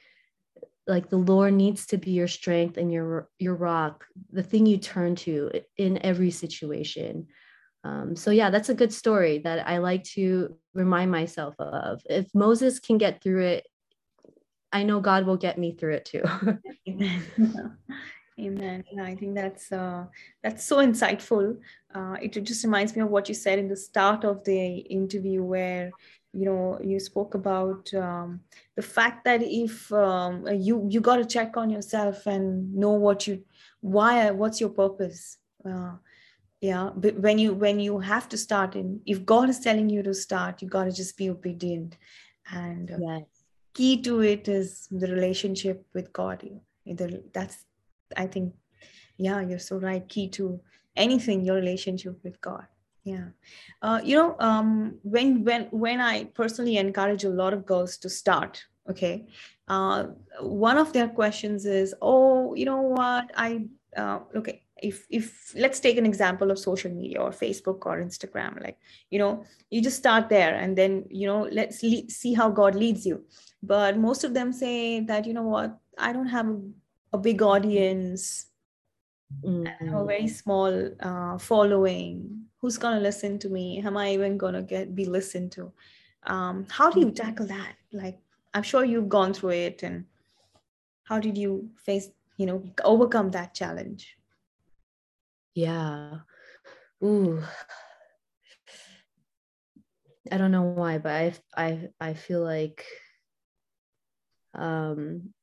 Like 0.88 1.10
the 1.10 1.18
Lord 1.18 1.54
needs 1.54 1.88
to 1.88 1.98
be 1.98 2.12
your 2.12 2.28
strength 2.28 2.78
and 2.78 2.92
your 2.92 3.30
your 3.40 3.56
rock, 3.56 4.06
the 4.32 4.44
thing 4.44 4.66
you 4.66 4.78
turn 4.78 5.16
to 5.18 5.50
in 5.78 6.04
every 6.06 6.32
situation. 6.32 7.28
Um, 7.84 8.16
so 8.16 8.32
yeah, 8.32 8.50
that's 8.50 8.70
a 8.70 8.76
good 8.76 8.92
story 8.92 9.40
that 9.40 9.68
I 9.68 9.78
like 9.78 10.04
to 10.16 10.56
remind 10.74 11.12
myself 11.12 11.56
of. 11.60 12.02
If 12.06 12.28
Moses 12.34 12.80
can 12.80 12.98
get 12.98 13.22
through 13.22 13.44
it, 13.44 13.68
I 14.72 14.84
know 14.84 15.00
God 15.00 15.26
will 15.26 15.38
get 15.38 15.58
me 15.58 15.72
through 15.72 15.94
it 15.94 16.06
too. 16.06 16.24
Amen. 16.90 17.24
Amen. 18.40 18.84
I 19.02 19.16
think 19.16 19.36
that's 19.36 19.72
uh, 19.72 20.06
that's 20.44 20.66
so 20.66 20.78
insightful. 20.78 21.58
Uh, 21.94 22.18
it 22.22 22.34
just 22.44 22.66
reminds 22.66 22.94
me 22.94 23.02
of 23.02 23.10
what 23.10 23.30
you 23.30 23.36
said 23.36 23.60
in 23.60 23.70
the 23.70 23.78
start 23.78 24.26
of 24.26 24.44
the 24.44 24.78
interview, 24.80 25.42
where 25.42 25.94
you 26.36 26.46
know 26.46 26.80
you 26.84 27.00
spoke 27.00 27.34
about 27.36 27.94
um, 27.94 28.42
the 28.76 28.82
fact 28.82 29.26
that 29.26 29.42
if 29.42 29.92
um, 29.92 30.46
you 30.68 30.86
you 30.90 31.00
got 31.02 31.18
to 31.18 31.26
check 31.26 31.58
on 31.58 31.70
yourself 31.70 32.26
and 32.28 32.74
know 32.74 32.92
what 32.92 33.28
you 33.28 33.44
why 33.82 34.32
what's 34.32 34.60
your 34.60 34.70
purpose. 34.70 35.38
Uh, 35.70 35.94
yeah, 36.62 36.90
but 36.96 37.20
when 37.20 37.38
you 37.38 37.54
when 37.54 37.80
you 37.80 38.00
have 38.00 38.28
to 38.30 38.38
start, 38.38 38.76
and 38.76 39.02
if 39.06 39.26
God 39.26 39.50
is 39.50 39.60
telling 39.60 39.90
you 39.90 40.02
to 40.04 40.14
start, 40.14 40.62
you 40.62 40.68
got 40.68 40.86
to 40.86 40.92
just 40.92 41.18
be 41.18 41.30
obedient 41.30 41.98
and. 42.52 42.92
Uh, 42.92 42.98
yes 43.00 43.36
key 43.76 44.02
to 44.02 44.22
it 44.22 44.48
is 44.48 44.88
the 44.90 45.08
relationship 45.08 45.86
with 45.94 46.12
God. 46.12 46.50
Either 46.86 47.10
that's, 47.34 47.66
I 48.18 48.26
think, 48.26 48.56
yeah, 49.18 49.42
you're 49.42 49.60
so 49.60 49.78
right. 49.78 50.08
Key 50.08 50.30
to 50.30 50.60
anything, 50.96 51.44
your 51.44 51.58
relationship 51.58 52.18
with 52.24 52.40
God. 52.42 52.66
Yeah, 53.06 53.28
uh, 53.84 54.02
you 54.04 54.16
know, 54.16 54.36
um, 54.40 54.98
when 55.04 55.44
when 55.44 55.68
when 55.70 56.02
I 56.02 56.24
personally 56.24 56.78
encourage 56.78 57.24
a 57.24 57.30
lot 57.30 57.54
of 57.54 57.64
girls 57.66 57.98
to 57.98 58.10
start, 58.10 58.66
okay, 58.90 59.28
uh, 59.68 60.06
one 60.42 60.78
of 60.80 60.92
their 60.92 61.08
questions 61.08 61.68
is, 61.68 61.94
oh, 62.02 62.56
you 62.56 62.66
know 62.66 62.82
what, 62.82 63.30
I 63.38 63.68
uh, 63.96 64.22
okay, 64.36 64.64
if 64.82 65.06
if 65.12 65.54
let's 65.56 65.80
take 65.80 65.98
an 65.98 66.06
example 66.06 66.50
of 66.50 66.60
social 66.60 66.92
media 66.92 67.22
or 67.22 67.32
facebook 67.32 67.86
or 67.86 68.02
instagram 68.02 68.62
like 68.62 68.78
you 69.10 69.18
know 69.18 69.46
you 69.70 69.82
just 69.82 69.98
start 69.98 70.28
there 70.28 70.56
and 70.56 70.78
then 70.78 71.06
you 71.10 71.26
know 71.26 71.48
let's 71.50 71.82
le- 71.82 72.10
see 72.10 72.34
how 72.34 72.50
god 72.50 72.76
leads 72.76 73.06
you. 73.06 73.24
But 73.64 73.98
most 73.98 74.24
of 74.24 74.34
them 74.34 74.52
say 74.52 75.00
that 75.02 75.26
you 75.26 75.34
know 75.34 75.44
what? 75.44 75.78
I 75.98 76.12
don't 76.12 76.28
have 76.28 76.48
a, 76.48 76.60
a 77.14 77.18
big 77.18 77.42
audience. 77.42 78.48
Mm-hmm. 79.44 79.94
a 79.94 80.06
very 80.06 80.28
small 80.28 80.92
uh, 81.00 81.38
following 81.38 82.35
who's 82.62 82.78
going 82.78 82.96
to 82.96 83.02
listen 83.02 83.38
to 83.40 83.50
me 83.50 83.82
am 83.86 83.98
i 83.98 84.12
even 84.12 84.38
going 84.38 84.54
to 84.54 84.62
get 84.62 84.96
be 84.96 85.06
listened 85.06 85.52
to 85.52 85.72
um, 86.28 86.66
how 86.70 86.90
do 86.90 87.00
you 87.00 87.08
mm-hmm. 87.08 87.16
tackle 87.16 87.46
that 87.46 87.74
like 87.92 88.18
i'm 88.54 88.64
sure 88.64 88.84
you've 88.84 89.10
gone 89.10 89.34
through 89.34 89.52
it 89.52 89.84
and 89.84 90.06
how 91.04 91.20
did 91.20 91.38
you 91.38 91.70
face 91.78 92.10
you 92.38 92.46
know 92.46 92.64
overcome 92.84 93.30
that 93.32 93.54
challenge 93.54 94.18
yeah. 95.56 96.20
Ooh. 97.04 97.42
I 100.32 100.38
don't 100.38 100.52
know 100.52 100.64
why, 100.64 100.98
but 100.98 101.12
I 101.12 101.34
I 101.56 101.90
I 102.00 102.14
feel 102.14 102.44
like 102.44 102.84
um 104.54 105.34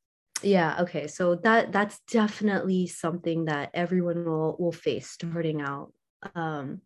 yeah, 0.42 0.82
okay. 0.82 1.06
So 1.06 1.36
that 1.36 1.72
that's 1.72 2.00
definitely 2.10 2.88
something 2.88 3.46
that 3.46 3.70
everyone 3.74 4.24
will 4.24 4.56
will 4.58 4.72
face 4.72 5.08
starting 5.08 5.62
out. 5.62 5.92
Um 6.34 6.80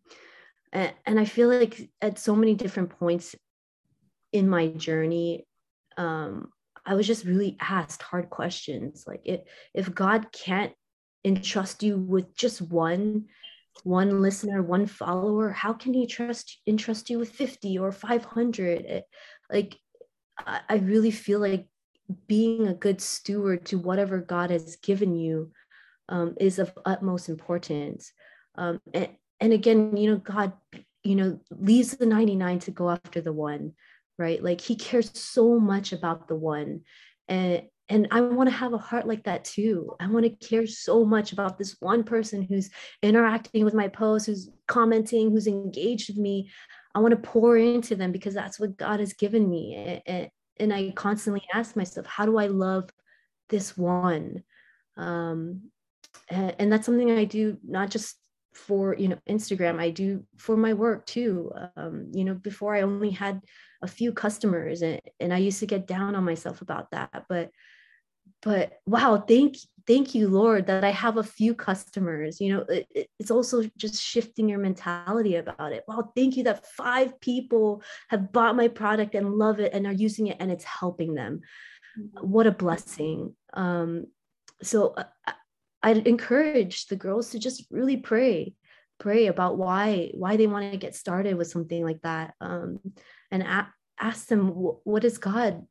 and, 0.71 0.93
and 1.05 1.19
I 1.19 1.25
feel 1.25 1.47
like 1.47 1.89
at 2.01 2.19
so 2.19 2.35
many 2.35 2.53
different 2.53 2.89
points 2.89 3.35
in 4.33 4.49
my 4.49 4.67
journey 4.67 5.45
um 5.97 6.51
I 6.85 6.95
was 6.95 7.05
just 7.05 7.25
really 7.25 7.57
asked 7.59 8.01
hard 8.01 8.29
questions. 8.29 9.03
Like 9.07 9.21
if 9.25 9.41
if 9.73 9.93
God 9.93 10.31
can't 10.31 10.73
entrust 11.25 11.83
you 11.83 11.97
with 11.97 12.35
just 12.35 12.61
one 12.61 13.25
one 13.83 14.21
listener 14.21 14.63
one 14.63 14.87
follower 14.87 15.51
how 15.51 15.71
can 15.71 15.93
he 15.93 16.07
trust 16.07 16.61
entrust 16.65 17.09
you 17.09 17.19
with 17.19 17.29
50 17.29 17.77
or 17.77 17.91
500 17.91 18.81
it, 18.81 19.05
like 19.51 19.77
I, 20.39 20.61
I 20.67 20.75
really 20.77 21.11
feel 21.11 21.39
like 21.39 21.67
being 22.27 22.67
a 22.67 22.73
good 22.73 23.01
steward 23.01 23.65
to 23.67 23.77
whatever 23.77 24.19
god 24.19 24.49
has 24.49 24.77
given 24.77 25.15
you 25.15 25.51
um, 26.09 26.35
is 26.39 26.59
of 26.59 26.73
utmost 26.85 27.29
importance. 27.29 28.11
Um, 28.55 28.79
and, 28.93 29.09
and 29.39 29.53
again 29.53 29.95
you 29.95 30.11
know 30.11 30.17
god 30.17 30.53
you 31.03 31.15
know 31.15 31.39
leaves 31.51 31.91
the 31.91 32.05
99 32.05 32.59
to 32.59 32.71
go 32.71 32.89
after 32.89 33.21
the 33.21 33.33
one 33.33 33.73
right 34.17 34.43
like 34.43 34.61
he 34.61 34.75
cares 34.75 35.11
so 35.13 35.59
much 35.59 35.93
about 35.93 36.27
the 36.27 36.35
one 36.35 36.81
and 37.27 37.63
and 37.89 38.07
I 38.11 38.21
want 38.21 38.49
to 38.49 38.55
have 38.55 38.73
a 38.73 38.77
heart 38.77 39.07
like 39.07 39.23
that 39.23 39.45
too. 39.45 39.95
I 39.99 40.07
want 40.07 40.25
to 40.25 40.47
care 40.47 40.67
so 40.67 41.05
much 41.05 41.31
about 41.31 41.57
this 41.57 41.77
one 41.79 42.03
person 42.03 42.41
who's 42.41 42.69
interacting 43.01 43.63
with 43.63 43.73
my 43.73 43.87
post 43.87 44.25
who's 44.25 44.49
commenting, 44.67 45.31
who's 45.31 45.47
engaged 45.47 46.09
with 46.09 46.17
me. 46.17 46.51
I 46.93 46.99
want 46.99 47.11
to 47.11 47.29
pour 47.29 47.57
into 47.57 47.95
them 47.95 48.11
because 48.11 48.33
that's 48.33 48.59
what 48.59 48.75
God 48.75 48.99
has 48.99 49.13
given 49.13 49.49
me. 49.49 50.01
And, 50.05 50.29
I 50.73 50.91
constantly 50.95 51.43
ask 51.53 51.75
myself, 51.75 52.07
how 52.07 52.25
do 52.25 52.39
I 52.39 52.47
love 52.47 52.89
this 53.47 53.77
one? 53.77 54.41
Um, 54.97 55.69
and, 56.29 56.55
and 56.57 56.71
that's 56.73 56.87
something 56.87 57.11
I 57.11 57.25
do 57.25 57.57
not 57.63 57.91
just 57.91 58.17
for 58.57 58.95
you 58.95 59.07
know 59.07 59.19
Instagram. 59.29 59.79
I 59.79 59.91
do 59.91 60.23
for 60.37 60.57
my 60.57 60.73
work 60.73 61.05
too. 61.05 61.51
Um, 61.75 62.11
you 62.13 62.25
know, 62.25 62.33
before 62.33 62.75
I 62.75 62.81
only 62.81 63.11
had 63.11 63.41
a 63.81 63.87
few 63.87 64.11
customers, 64.11 64.81
and, 64.81 64.99
and 65.19 65.33
I 65.33 65.37
used 65.37 65.59
to 65.59 65.65
get 65.67 65.87
down 65.87 66.15
on 66.15 66.23
myself 66.23 66.61
about 66.61 66.91
that, 66.91 67.25
but 67.29 67.51
but 68.41 68.73
wow 68.85 69.17
thank 69.17 69.57
thank 69.85 70.13
you 70.13 70.27
lord 70.27 70.67
that 70.67 70.83
i 70.83 70.91
have 70.91 71.17
a 71.17 71.23
few 71.23 71.53
customers 71.53 72.39
you 72.39 72.53
know 72.53 72.65
it, 72.69 73.09
it's 73.19 73.31
also 73.31 73.63
just 73.77 74.01
shifting 74.01 74.49
your 74.49 74.59
mentality 74.59 75.35
about 75.35 75.71
it 75.71 75.83
wow 75.87 76.11
thank 76.15 76.37
you 76.37 76.43
that 76.43 76.65
five 76.65 77.19
people 77.19 77.81
have 78.09 78.31
bought 78.31 78.55
my 78.55 78.67
product 78.67 79.15
and 79.15 79.33
love 79.33 79.59
it 79.59 79.73
and 79.73 79.87
are 79.87 79.93
using 79.93 80.27
it 80.27 80.37
and 80.39 80.51
it's 80.51 80.65
helping 80.65 81.13
them 81.13 81.41
mm-hmm. 81.99 82.27
what 82.27 82.47
a 82.47 82.51
blessing 82.51 83.33
um 83.53 84.05
so 84.61 84.93
uh, 84.95 85.03
i 85.83 85.91
encourage 85.91 86.87
the 86.87 86.95
girls 86.95 87.31
to 87.31 87.39
just 87.39 87.65
really 87.71 87.97
pray 87.97 88.53
pray 88.99 89.27
about 89.27 89.57
why 89.57 90.09
why 90.13 90.37
they 90.37 90.47
want 90.47 90.71
to 90.71 90.77
get 90.77 90.95
started 90.95 91.37
with 91.37 91.47
something 91.47 91.83
like 91.83 92.01
that 92.01 92.33
um 92.41 92.79
and 93.31 93.43
a- 93.43 93.73
ask 93.99 94.27
them 94.27 94.47
what 94.49 95.01
does 95.01 95.17
god 95.17 95.63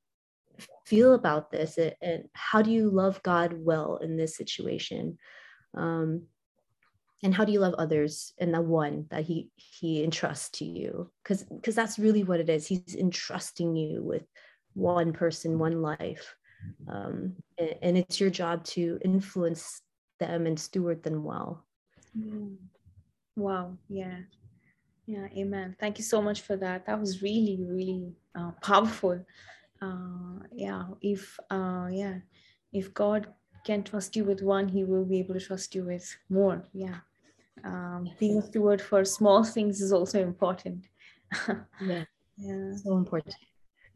feel 0.85 1.14
about 1.14 1.51
this 1.51 1.79
and 2.01 2.25
how 2.33 2.62
do 2.62 2.71
you 2.71 2.90
love 2.90 3.23
god 3.23 3.53
well 3.53 3.97
in 3.97 4.16
this 4.16 4.37
situation? 4.37 5.19
Um, 5.77 6.27
and 7.23 7.35
how 7.35 7.45
do 7.45 7.53
you 7.53 7.61
love 7.61 7.75
others 7.75 8.33
and 8.38 8.55
the 8.55 8.61
one 8.61 9.07
that 9.11 9.25
he 9.25 9.51
he 9.57 10.05
entrusts 10.05 10.51
to 10.59 10.64
you? 10.64 11.11
Because 11.23 11.42
because 11.45 11.75
that's 11.75 11.99
really 11.99 12.25
what 12.25 12.40
it 12.40 12.49
is. 12.49 12.66
He's 12.66 12.95
entrusting 12.95 13.75
you 13.75 14.03
with 14.03 14.25
one 14.75 15.12
person 15.12 15.59
one 15.59 15.83
life. 15.83 16.37
Um, 16.88 17.35
and, 17.59 17.75
and, 17.83 17.99
it's 17.99 18.19
your 18.19 18.31
job 18.31 18.64
to 18.64 18.99
influence 19.05 19.83
them 20.19 20.47
and 20.47 20.59
steward 20.59 21.03
them 21.03 21.25
well. 21.25 21.65
Mm. 22.17 22.57
wow 23.37 23.77
yeah. 23.89 24.21
Yeah 25.07 25.29
amen. 25.37 25.77
Thank 25.79 25.99
you 25.99 26.05
so 26.05 26.21
much 26.21 26.41
for 26.41 26.57
that. 26.57 26.87
That 26.87 26.99
was 27.01 27.23
really 27.23 27.59
really 27.61 28.13
uh, 28.35 28.53
powerful. 28.63 29.25
Uh, 29.81 30.41
yeah 30.53 30.85
if 31.01 31.39
uh, 31.51 31.89
yeah 31.91 32.19
if 32.73 32.95
god 32.95 33.29
can 33.65 33.83
trust 33.83 34.17
you 34.17 34.25
with 34.25 34.43
one 34.43 34.69
he 34.69 34.85
will 34.85 35.05
be 35.05 35.19
able 35.19 35.35
to 35.35 35.41
trust 35.41 35.75
you 35.75 35.85
with 35.85 36.17
more. 36.29 36.65
Yeah. 36.73 36.99
Um, 37.65 38.11
being 38.19 38.39
a 38.39 38.43
steward 38.43 38.81
for 38.81 39.05
small 39.05 39.45
things 39.45 39.81
is 39.81 39.93
also 39.93 40.23
important. 40.23 40.89
Yeah 41.81 42.05
yeah. 42.37 42.77
So 42.77 42.97
important. 42.97 43.35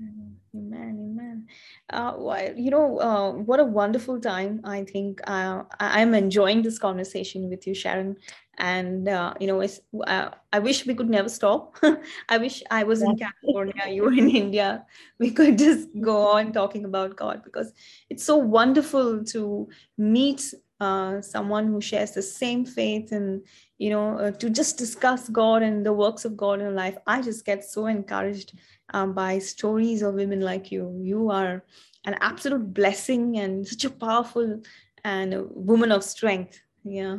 Amen, 0.00 0.98
amen. 0.98 1.46
Uh, 1.90 2.14
well, 2.16 2.52
you 2.56 2.70
know, 2.70 2.98
uh, 3.00 3.32
what 3.32 3.60
a 3.60 3.64
wonderful 3.64 4.18
time. 4.20 4.60
I 4.64 4.82
think 4.84 5.20
uh, 5.26 5.62
I'm 5.78 6.14
enjoying 6.14 6.62
this 6.62 6.78
conversation 6.78 7.48
with 7.50 7.66
you, 7.66 7.74
Sharon. 7.74 8.16
And, 8.58 9.08
uh, 9.08 9.34
you 9.40 9.46
know, 9.46 9.60
it's, 9.60 9.80
uh, 10.06 10.30
I 10.52 10.58
wish 10.58 10.86
we 10.86 10.94
could 10.94 11.08
never 11.08 11.28
stop. 11.28 11.76
I 12.28 12.38
wish 12.38 12.62
I 12.70 12.82
was 12.84 13.02
in 13.02 13.16
California, 13.16 13.82
you 13.90 14.02
were 14.02 14.12
in 14.12 14.28
India. 14.42 14.84
We 15.18 15.30
could 15.30 15.58
just 15.58 15.88
go 16.00 16.28
on 16.28 16.52
talking 16.52 16.84
about 16.84 17.16
God 17.16 17.42
because 17.44 17.72
it's 18.08 18.24
so 18.24 18.36
wonderful 18.36 19.24
to 19.26 19.68
meet 19.98 20.52
uh, 20.80 21.20
someone 21.20 21.66
who 21.66 21.80
shares 21.80 22.12
the 22.12 22.22
same 22.22 22.64
faith 22.64 23.12
and 23.12 23.44
you 23.78 23.90
know 23.90 24.18
uh, 24.18 24.30
to 24.30 24.48
just 24.48 24.78
discuss 24.78 25.28
god 25.28 25.62
and 25.62 25.84
the 25.84 25.92
works 25.92 26.24
of 26.24 26.36
god 26.36 26.60
in 26.60 26.74
life 26.74 26.96
i 27.06 27.20
just 27.20 27.44
get 27.44 27.64
so 27.64 27.86
encouraged 27.86 28.54
um, 28.92 29.12
by 29.12 29.38
stories 29.38 30.02
of 30.02 30.14
women 30.14 30.40
like 30.40 30.70
you. 30.72 30.98
You 31.02 31.30
are 31.30 31.64
an 32.04 32.16
absolute 32.20 32.72
blessing 32.72 33.38
and 33.38 33.66
such 33.66 33.84
a 33.84 33.90
powerful 33.90 34.62
and 35.04 35.34
a 35.34 35.44
woman 35.44 35.92
of 35.92 36.04
strength. 36.04 36.60
Yeah. 36.84 37.18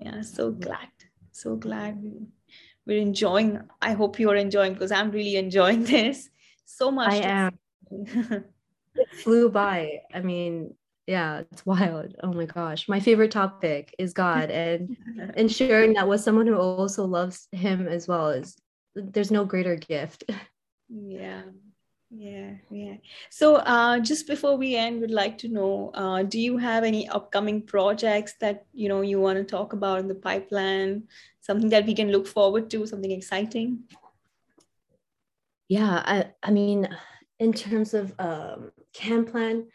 Yeah. 0.00 0.22
So 0.22 0.52
glad. 0.52 0.88
So 1.32 1.56
glad 1.56 2.02
we're 2.86 3.00
enjoying. 3.00 3.60
I 3.82 3.92
hope 3.92 4.18
you're 4.18 4.36
enjoying 4.36 4.72
because 4.72 4.92
I'm 4.92 5.10
really 5.10 5.36
enjoying 5.36 5.84
this 5.94 6.30
so 6.64 6.90
much. 6.90 7.12
I 7.12 7.16
am. 7.16 7.58
it 7.90 9.14
flew 9.22 9.50
by. 9.50 10.00
I 10.12 10.20
mean, 10.20 10.74
yeah, 11.08 11.40
it's 11.50 11.64
wild. 11.64 12.14
Oh 12.22 12.34
my 12.34 12.44
gosh. 12.44 12.86
My 12.86 13.00
favorite 13.00 13.30
topic 13.30 13.94
is 13.98 14.12
God 14.24 14.50
and 14.50 14.94
and 15.34 15.50
sharing 15.50 15.94
that 15.94 16.06
with 16.06 16.20
someone 16.20 16.46
who 16.46 16.56
also 16.56 17.06
loves 17.06 17.48
him 17.50 17.88
as 17.88 18.06
well 18.06 18.28
is 18.28 18.56
there's 18.94 19.30
no 19.30 19.44
greater 19.44 19.74
gift. 19.74 20.24
Yeah. 20.90 21.42
Yeah, 22.10 22.52
yeah. 22.70 22.94
So, 23.28 23.56
uh, 23.56 23.98
just 23.98 24.26
before 24.26 24.56
we 24.56 24.76
end, 24.76 25.02
we'd 25.02 25.10
like 25.10 25.36
to 25.38 25.48
know: 25.48 25.90
uh, 25.92 26.22
Do 26.22 26.40
you 26.40 26.56
have 26.56 26.82
any 26.82 27.06
upcoming 27.06 27.60
projects 27.60 28.32
that 28.40 28.64
you 28.72 28.88
know 28.88 29.02
you 29.02 29.20
want 29.20 29.36
to 29.36 29.44
talk 29.44 29.74
about 29.74 29.98
in 29.98 30.08
the 30.08 30.14
pipeline? 30.14 31.02
Something 31.42 31.68
that 31.68 31.84
we 31.84 31.94
can 31.94 32.10
look 32.10 32.26
forward 32.26 32.70
to? 32.70 32.86
Something 32.86 33.10
exciting? 33.10 33.84
Yeah, 35.68 36.02
I, 36.06 36.32
I 36.42 36.50
mean, 36.50 36.88
in 37.38 37.52
terms 37.52 37.92
of 37.92 38.14
um, 38.18 38.72
CanPlan, 38.96 39.66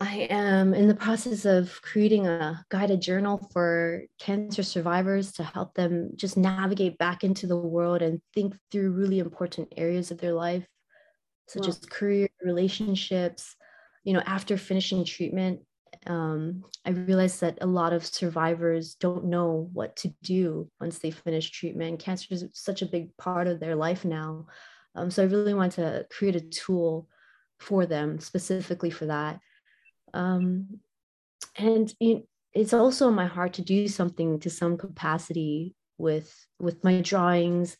I 0.00 0.28
am 0.30 0.72
in 0.72 0.88
the 0.88 0.94
process 0.94 1.44
of 1.44 1.78
creating 1.82 2.26
a 2.26 2.64
guided 2.70 3.02
journal 3.02 3.50
for 3.52 4.02
cancer 4.18 4.62
survivors 4.62 5.32
to 5.32 5.44
help 5.44 5.74
them 5.74 6.12
just 6.16 6.38
navigate 6.38 6.96
back 6.96 7.22
into 7.22 7.46
the 7.46 7.56
world 7.56 8.00
and 8.00 8.22
think 8.32 8.54
through 8.72 8.92
really 8.92 9.18
important 9.18 9.74
areas 9.76 10.10
of 10.10 10.18
their 10.18 10.32
life 10.32 10.66
such 11.48 11.64
wow. 11.64 11.68
as 11.68 11.78
career, 11.80 12.28
relationships. 12.42 13.56
You 14.04 14.14
know, 14.14 14.22
after 14.24 14.56
finishing 14.56 15.04
treatment, 15.04 15.60
um, 16.06 16.64
I 16.86 16.90
realized 16.90 17.42
that 17.42 17.58
a 17.60 17.66
lot 17.66 17.92
of 17.92 18.06
survivors 18.06 18.94
don't 18.94 19.26
know 19.26 19.68
what 19.74 19.96
to 19.96 20.14
do 20.22 20.70
once 20.80 20.98
they 20.98 21.10
finish 21.10 21.50
treatment. 21.50 22.00
Cancer 22.00 22.28
is 22.30 22.46
such 22.54 22.80
a 22.80 22.86
big 22.86 23.14
part 23.18 23.48
of 23.48 23.60
their 23.60 23.76
life 23.76 24.04
now. 24.06 24.46
Um, 24.94 25.10
so 25.10 25.22
I 25.22 25.26
really 25.26 25.52
want 25.52 25.72
to 25.72 26.06
create 26.10 26.36
a 26.36 26.40
tool 26.40 27.08
for 27.58 27.84
them 27.84 28.18
specifically 28.18 28.90
for 28.90 29.06
that. 29.06 29.40
Um, 30.14 30.80
and 31.56 31.92
it's 32.52 32.72
also 32.72 33.08
in 33.08 33.14
my 33.14 33.26
heart 33.26 33.54
to 33.54 33.62
do 33.62 33.88
something 33.88 34.40
to 34.40 34.50
some 34.50 34.76
capacity 34.76 35.74
with 35.98 36.34
with 36.58 36.82
my 36.84 37.00
drawings. 37.00 37.76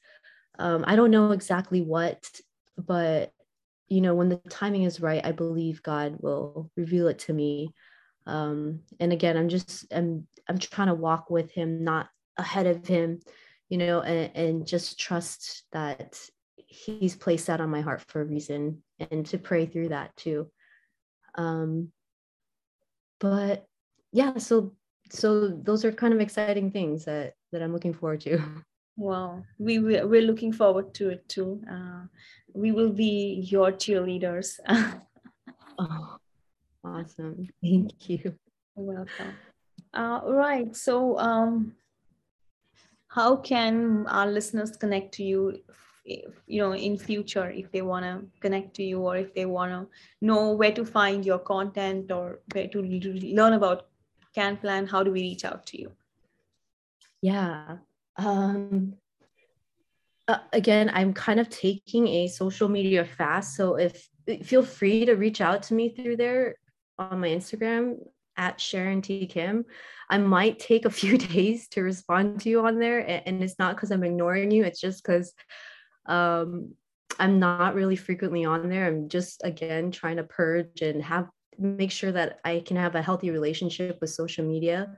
Um, 0.58 0.84
I 0.86 0.96
don't 0.96 1.10
know 1.10 1.32
exactly 1.32 1.80
what, 1.80 2.28
but 2.76 3.32
you 3.88 4.00
know, 4.00 4.14
when 4.14 4.28
the 4.28 4.36
timing 4.48 4.84
is 4.84 5.00
right, 5.00 5.24
I 5.24 5.32
believe 5.32 5.82
God 5.82 6.16
will 6.20 6.70
reveal 6.76 7.08
it 7.08 7.18
to 7.20 7.32
me. 7.32 7.74
Um, 8.26 8.80
and 9.00 9.12
again, 9.12 9.36
I'm 9.36 9.48
just 9.48 9.92
I'm 9.92 10.26
I'm 10.48 10.58
trying 10.58 10.88
to 10.88 10.94
walk 10.94 11.30
with 11.30 11.50
Him, 11.50 11.82
not 11.82 12.08
ahead 12.36 12.66
of 12.66 12.86
Him, 12.86 13.20
you 13.68 13.78
know, 13.78 14.00
and, 14.00 14.30
and 14.36 14.66
just 14.66 14.98
trust 15.00 15.64
that 15.72 16.20
He's 16.56 17.16
placed 17.16 17.48
that 17.48 17.60
on 17.60 17.70
my 17.70 17.80
heart 17.80 18.04
for 18.06 18.20
a 18.20 18.24
reason, 18.24 18.82
and 19.00 19.26
to 19.26 19.38
pray 19.38 19.66
through 19.66 19.88
that 19.88 20.14
too. 20.16 20.48
Um, 21.34 21.90
but 23.20 23.66
yeah, 24.12 24.38
so 24.38 24.72
so 25.10 25.48
those 25.48 25.84
are 25.84 25.92
kind 25.92 26.14
of 26.14 26.20
exciting 26.20 26.70
things 26.70 27.04
that 27.04 27.34
that 27.52 27.62
I'm 27.62 27.72
looking 27.72 27.94
forward 27.94 28.20
to. 28.22 28.40
Wow, 28.96 29.44
we 29.58 29.78
we're 29.78 30.20
looking 30.20 30.52
forward 30.52 30.92
to 30.94 31.08
it 31.08 31.26
too. 31.26 31.62
Uh, 31.70 32.04
we 32.52 32.70
will 32.70 32.90
be 32.92 33.46
your 33.48 33.72
cheerleaders. 33.72 34.60
oh, 35.78 36.16
awesome! 36.84 37.48
Thank 37.62 38.10
you. 38.10 38.34
Welcome. 38.74 39.38
Uh, 39.94 40.20
right. 40.26 40.76
So, 40.76 41.16
um, 41.18 41.76
how 43.08 43.36
can 43.36 44.06
our 44.06 44.26
listeners 44.26 44.76
connect 44.76 45.14
to 45.14 45.24
you? 45.24 45.62
You 46.04 46.62
know, 46.62 46.72
in 46.72 46.98
future, 46.98 47.50
if 47.50 47.70
they 47.72 47.82
want 47.82 48.04
to 48.04 48.26
connect 48.40 48.74
to 48.76 48.82
you, 48.82 49.00
or 49.00 49.16
if 49.16 49.34
they 49.34 49.46
want 49.46 49.72
to 49.72 49.86
know 50.20 50.52
where 50.52 50.72
to 50.72 50.84
find 50.84 51.24
your 51.24 51.38
content 51.38 52.10
or 52.10 52.40
where 52.52 52.68
to 52.68 52.82
learn 52.82 53.52
about 53.52 53.86
CanPlan, 54.36 54.90
how 54.90 55.02
do 55.02 55.10
we 55.10 55.20
reach 55.20 55.44
out 55.44 55.66
to 55.66 55.80
you? 55.80 55.92
Yeah. 57.22 57.76
Um, 58.16 58.94
uh, 60.26 60.38
again, 60.52 60.90
I'm 60.94 61.12
kind 61.12 61.40
of 61.40 61.48
taking 61.48 62.06
a 62.08 62.28
social 62.28 62.68
media 62.68 63.04
fast. 63.04 63.56
So 63.56 63.76
if 63.76 64.08
feel 64.42 64.62
free 64.62 65.04
to 65.04 65.14
reach 65.14 65.40
out 65.40 65.62
to 65.64 65.74
me 65.74 65.88
through 65.88 66.16
there 66.16 66.56
on 66.98 67.20
my 67.20 67.28
Instagram 67.28 67.98
at 68.36 68.60
Sharon 68.60 69.02
T. 69.02 69.26
Kim. 69.26 69.64
I 70.08 70.18
might 70.18 70.58
take 70.58 70.84
a 70.84 70.90
few 71.00 71.18
days 71.18 71.68
to 71.68 71.82
respond 71.82 72.40
to 72.42 72.48
you 72.48 72.66
on 72.66 72.78
there. 72.78 73.00
And 73.26 73.42
it's 73.42 73.58
not 73.58 73.76
because 73.76 73.90
I'm 73.90 74.04
ignoring 74.04 74.50
you, 74.50 74.64
it's 74.64 74.80
just 74.80 75.04
because 75.04 75.32
um, 76.06 76.74
I'm 77.18 77.38
not 77.38 77.74
really 77.74 77.96
frequently 77.96 78.44
on 78.44 78.68
there. 78.68 78.86
I'm 78.86 79.08
just, 79.08 79.42
again, 79.44 79.90
trying 79.90 80.16
to 80.16 80.24
purge 80.24 80.82
and 80.82 81.02
have 81.02 81.28
make 81.58 81.90
sure 81.90 82.10
that 82.10 82.40
I 82.44 82.62
can 82.64 82.78
have 82.78 82.94
a 82.94 83.02
healthy 83.02 83.30
relationship 83.30 83.98
with 84.00 84.10
social 84.10 84.46
media 84.46 84.94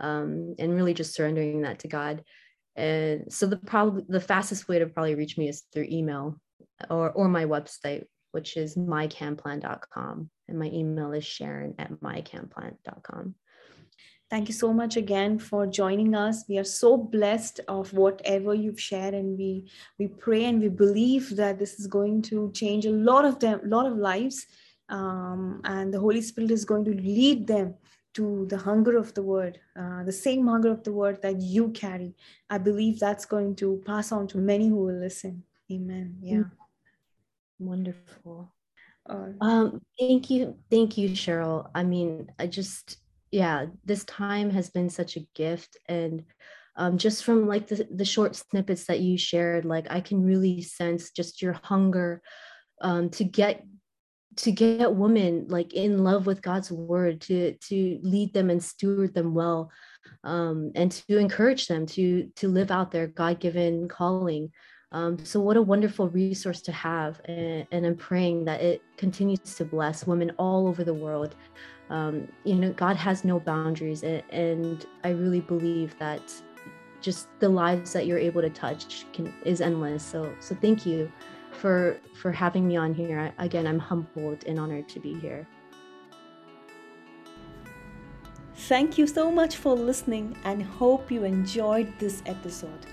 um, 0.00 0.56
and 0.58 0.74
really 0.74 0.94
just 0.94 1.14
surrendering 1.14 1.62
that 1.62 1.80
to 1.80 1.88
God. 1.88 2.24
And 2.74 3.32
so 3.32 3.46
the 3.46 3.56
probably 3.56 4.04
the 4.08 4.20
fastest 4.20 4.68
way 4.68 4.78
to 4.78 4.86
probably 4.86 5.14
reach 5.14 5.38
me 5.38 5.48
is 5.48 5.64
through 5.72 5.86
email 5.90 6.40
or 6.88 7.10
or 7.10 7.28
my 7.28 7.44
website 7.44 8.04
which 8.32 8.56
is 8.56 8.76
mycanplan.com 8.76 10.30
and 10.48 10.58
my 10.58 10.66
email 10.66 11.12
is 11.12 11.24
sharon 11.24 11.74
at 11.78 11.90
mycanplan.com 12.00 13.34
thank 14.30 14.48
you 14.48 14.54
so 14.54 14.72
much 14.72 14.96
again 14.96 15.38
for 15.38 15.66
joining 15.66 16.14
us 16.14 16.44
we 16.48 16.58
are 16.58 16.64
so 16.64 16.96
blessed 16.96 17.60
of 17.68 17.92
whatever 17.92 18.54
you've 18.54 18.80
shared 18.80 19.14
and 19.14 19.36
we 19.36 19.68
we 19.98 20.06
pray 20.06 20.44
and 20.44 20.60
we 20.60 20.68
believe 20.68 21.36
that 21.36 21.58
this 21.58 21.78
is 21.80 21.86
going 21.86 22.22
to 22.22 22.50
change 22.52 22.86
a 22.86 22.90
lot 22.90 23.24
of 23.24 23.38
them 23.40 23.60
a 23.64 23.68
lot 23.68 23.86
of 23.86 23.96
lives 23.96 24.46
um, 24.88 25.60
and 25.64 25.94
the 25.94 26.00
holy 26.00 26.20
spirit 26.20 26.50
is 26.50 26.64
going 26.64 26.84
to 26.84 26.94
lead 26.94 27.46
them 27.46 27.74
to 28.14 28.46
the 28.46 28.58
hunger 28.58 28.96
of 28.96 29.14
the 29.14 29.22
word, 29.22 29.60
uh, 29.78 30.02
the 30.02 30.12
same 30.12 30.46
hunger 30.46 30.70
of 30.70 30.82
the 30.82 30.92
word 30.92 31.22
that 31.22 31.40
you 31.40 31.70
carry. 31.70 32.14
I 32.48 32.58
believe 32.58 32.98
that's 32.98 33.24
going 33.24 33.54
to 33.56 33.82
pass 33.86 34.10
on 34.10 34.26
to 34.28 34.38
many 34.38 34.68
who 34.68 34.76
will 34.76 34.98
listen. 34.98 35.44
Amen. 35.70 36.16
Yeah. 36.20 36.42
Wonderful. 37.58 38.52
Uh, 39.08 39.28
um, 39.40 39.80
thank 39.98 40.28
you. 40.28 40.56
Thank 40.70 40.98
you, 40.98 41.10
Cheryl. 41.10 41.70
I 41.74 41.84
mean, 41.84 42.30
I 42.38 42.48
just, 42.48 42.98
yeah, 43.30 43.66
this 43.84 44.04
time 44.04 44.50
has 44.50 44.70
been 44.70 44.90
such 44.90 45.16
a 45.16 45.26
gift. 45.34 45.76
And 45.88 46.24
um, 46.76 46.98
just 46.98 47.24
from 47.24 47.46
like 47.46 47.68
the, 47.68 47.86
the 47.90 48.04
short 48.04 48.36
snippets 48.36 48.86
that 48.86 49.00
you 49.00 49.18
shared, 49.18 49.64
like 49.64 49.86
I 49.90 50.00
can 50.00 50.24
really 50.24 50.62
sense 50.62 51.10
just 51.10 51.42
your 51.42 51.58
hunger 51.62 52.22
um, 52.80 53.10
to 53.10 53.24
get 53.24 53.64
to 54.36 54.52
get 54.52 54.94
women 54.94 55.46
like 55.48 55.74
in 55.74 56.04
love 56.04 56.26
with 56.26 56.42
God's 56.42 56.70
word, 56.70 57.20
to 57.22 57.54
to 57.54 57.98
lead 58.02 58.32
them 58.32 58.50
and 58.50 58.62
steward 58.62 59.14
them 59.14 59.34
well, 59.34 59.70
um, 60.24 60.72
and 60.74 60.90
to 60.92 61.18
encourage 61.18 61.66
them 61.66 61.86
to 61.86 62.30
to 62.36 62.48
live 62.48 62.70
out 62.70 62.90
their 62.90 63.08
God 63.08 63.40
given 63.40 63.88
calling. 63.88 64.50
Um, 64.92 65.24
so 65.24 65.38
what 65.40 65.56
a 65.56 65.62
wonderful 65.62 66.08
resource 66.08 66.62
to 66.62 66.72
have, 66.72 67.20
and, 67.26 67.64
and, 67.70 67.86
I'm 67.86 67.96
praying 67.96 68.46
that 68.46 68.60
it 68.60 68.82
continues 68.96 69.54
to 69.54 69.64
bless 69.64 70.04
women 70.04 70.32
all 70.36 70.66
over 70.66 70.82
the 70.82 70.92
world. 70.92 71.36
Um, 71.90 72.28
you 72.44 72.54
know, 72.54 72.72
God 72.72 72.96
has 72.96 73.24
no 73.24 73.40
boundaries, 73.40 74.02
and, 74.04 74.86
I 75.02 75.10
really 75.10 75.40
believe 75.40 75.98
that 75.98 76.22
just 77.00 77.28
the 77.40 77.48
lives 77.48 77.92
that 77.92 78.06
you're 78.06 78.18
able 78.18 78.42
to 78.42 78.50
touch 78.50 79.06
can, 79.12 79.34
is 79.44 79.60
endless. 79.60 80.04
So 80.04 80.32
so 80.38 80.54
thank 80.54 80.86
you 80.86 81.10
for 81.52 81.96
for 82.14 82.30
having 82.30 82.68
me 82.68 82.76
on 82.76 82.94
here. 82.94 83.32
Again, 83.38 83.66
I'm 83.66 83.78
humbled 83.78 84.44
and 84.46 84.58
honored 84.58 84.88
to 84.90 85.00
be 85.00 85.14
here. 85.18 85.46
Thank 88.68 88.98
you 88.98 89.06
so 89.06 89.32
much 89.32 89.56
for 89.56 89.74
listening 89.74 90.36
and 90.44 90.62
hope 90.62 91.10
you 91.10 91.24
enjoyed 91.24 91.92
this 91.98 92.22
episode. 92.26 92.86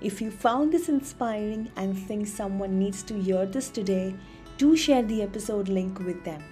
If 0.00 0.20
you 0.20 0.30
found 0.32 0.72
this 0.72 0.88
inspiring 0.88 1.70
and 1.76 1.96
think 1.96 2.26
someone 2.26 2.76
needs 2.78 3.04
to 3.04 3.14
hear 3.14 3.46
this 3.46 3.68
today, 3.68 4.16
do 4.56 4.74
share 4.74 5.02
the 5.02 5.22
episode 5.22 5.68
link 5.68 6.00
with 6.00 6.24
them. 6.24 6.42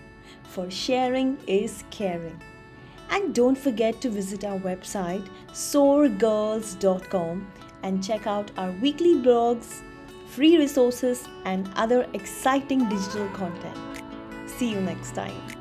For 0.50 0.68
sharing 0.68 1.38
is 1.46 1.84
caring. 1.90 2.42
And 3.10 3.34
don't 3.34 3.56
forget 3.56 4.00
to 4.00 4.10
visit 4.10 4.44
our 4.44 4.58
website 4.58 5.28
soargirls.com 5.52 7.52
and 7.82 8.04
check 8.04 8.26
out 8.26 8.50
our 8.56 8.72
weekly 8.72 9.14
blogs, 9.14 9.82
free 10.28 10.58
resources, 10.58 11.28
and 11.44 11.70
other 11.76 12.06
exciting 12.14 12.88
digital 12.88 13.28
content. 13.28 14.02
See 14.46 14.70
you 14.70 14.80
next 14.80 15.14
time. 15.14 15.59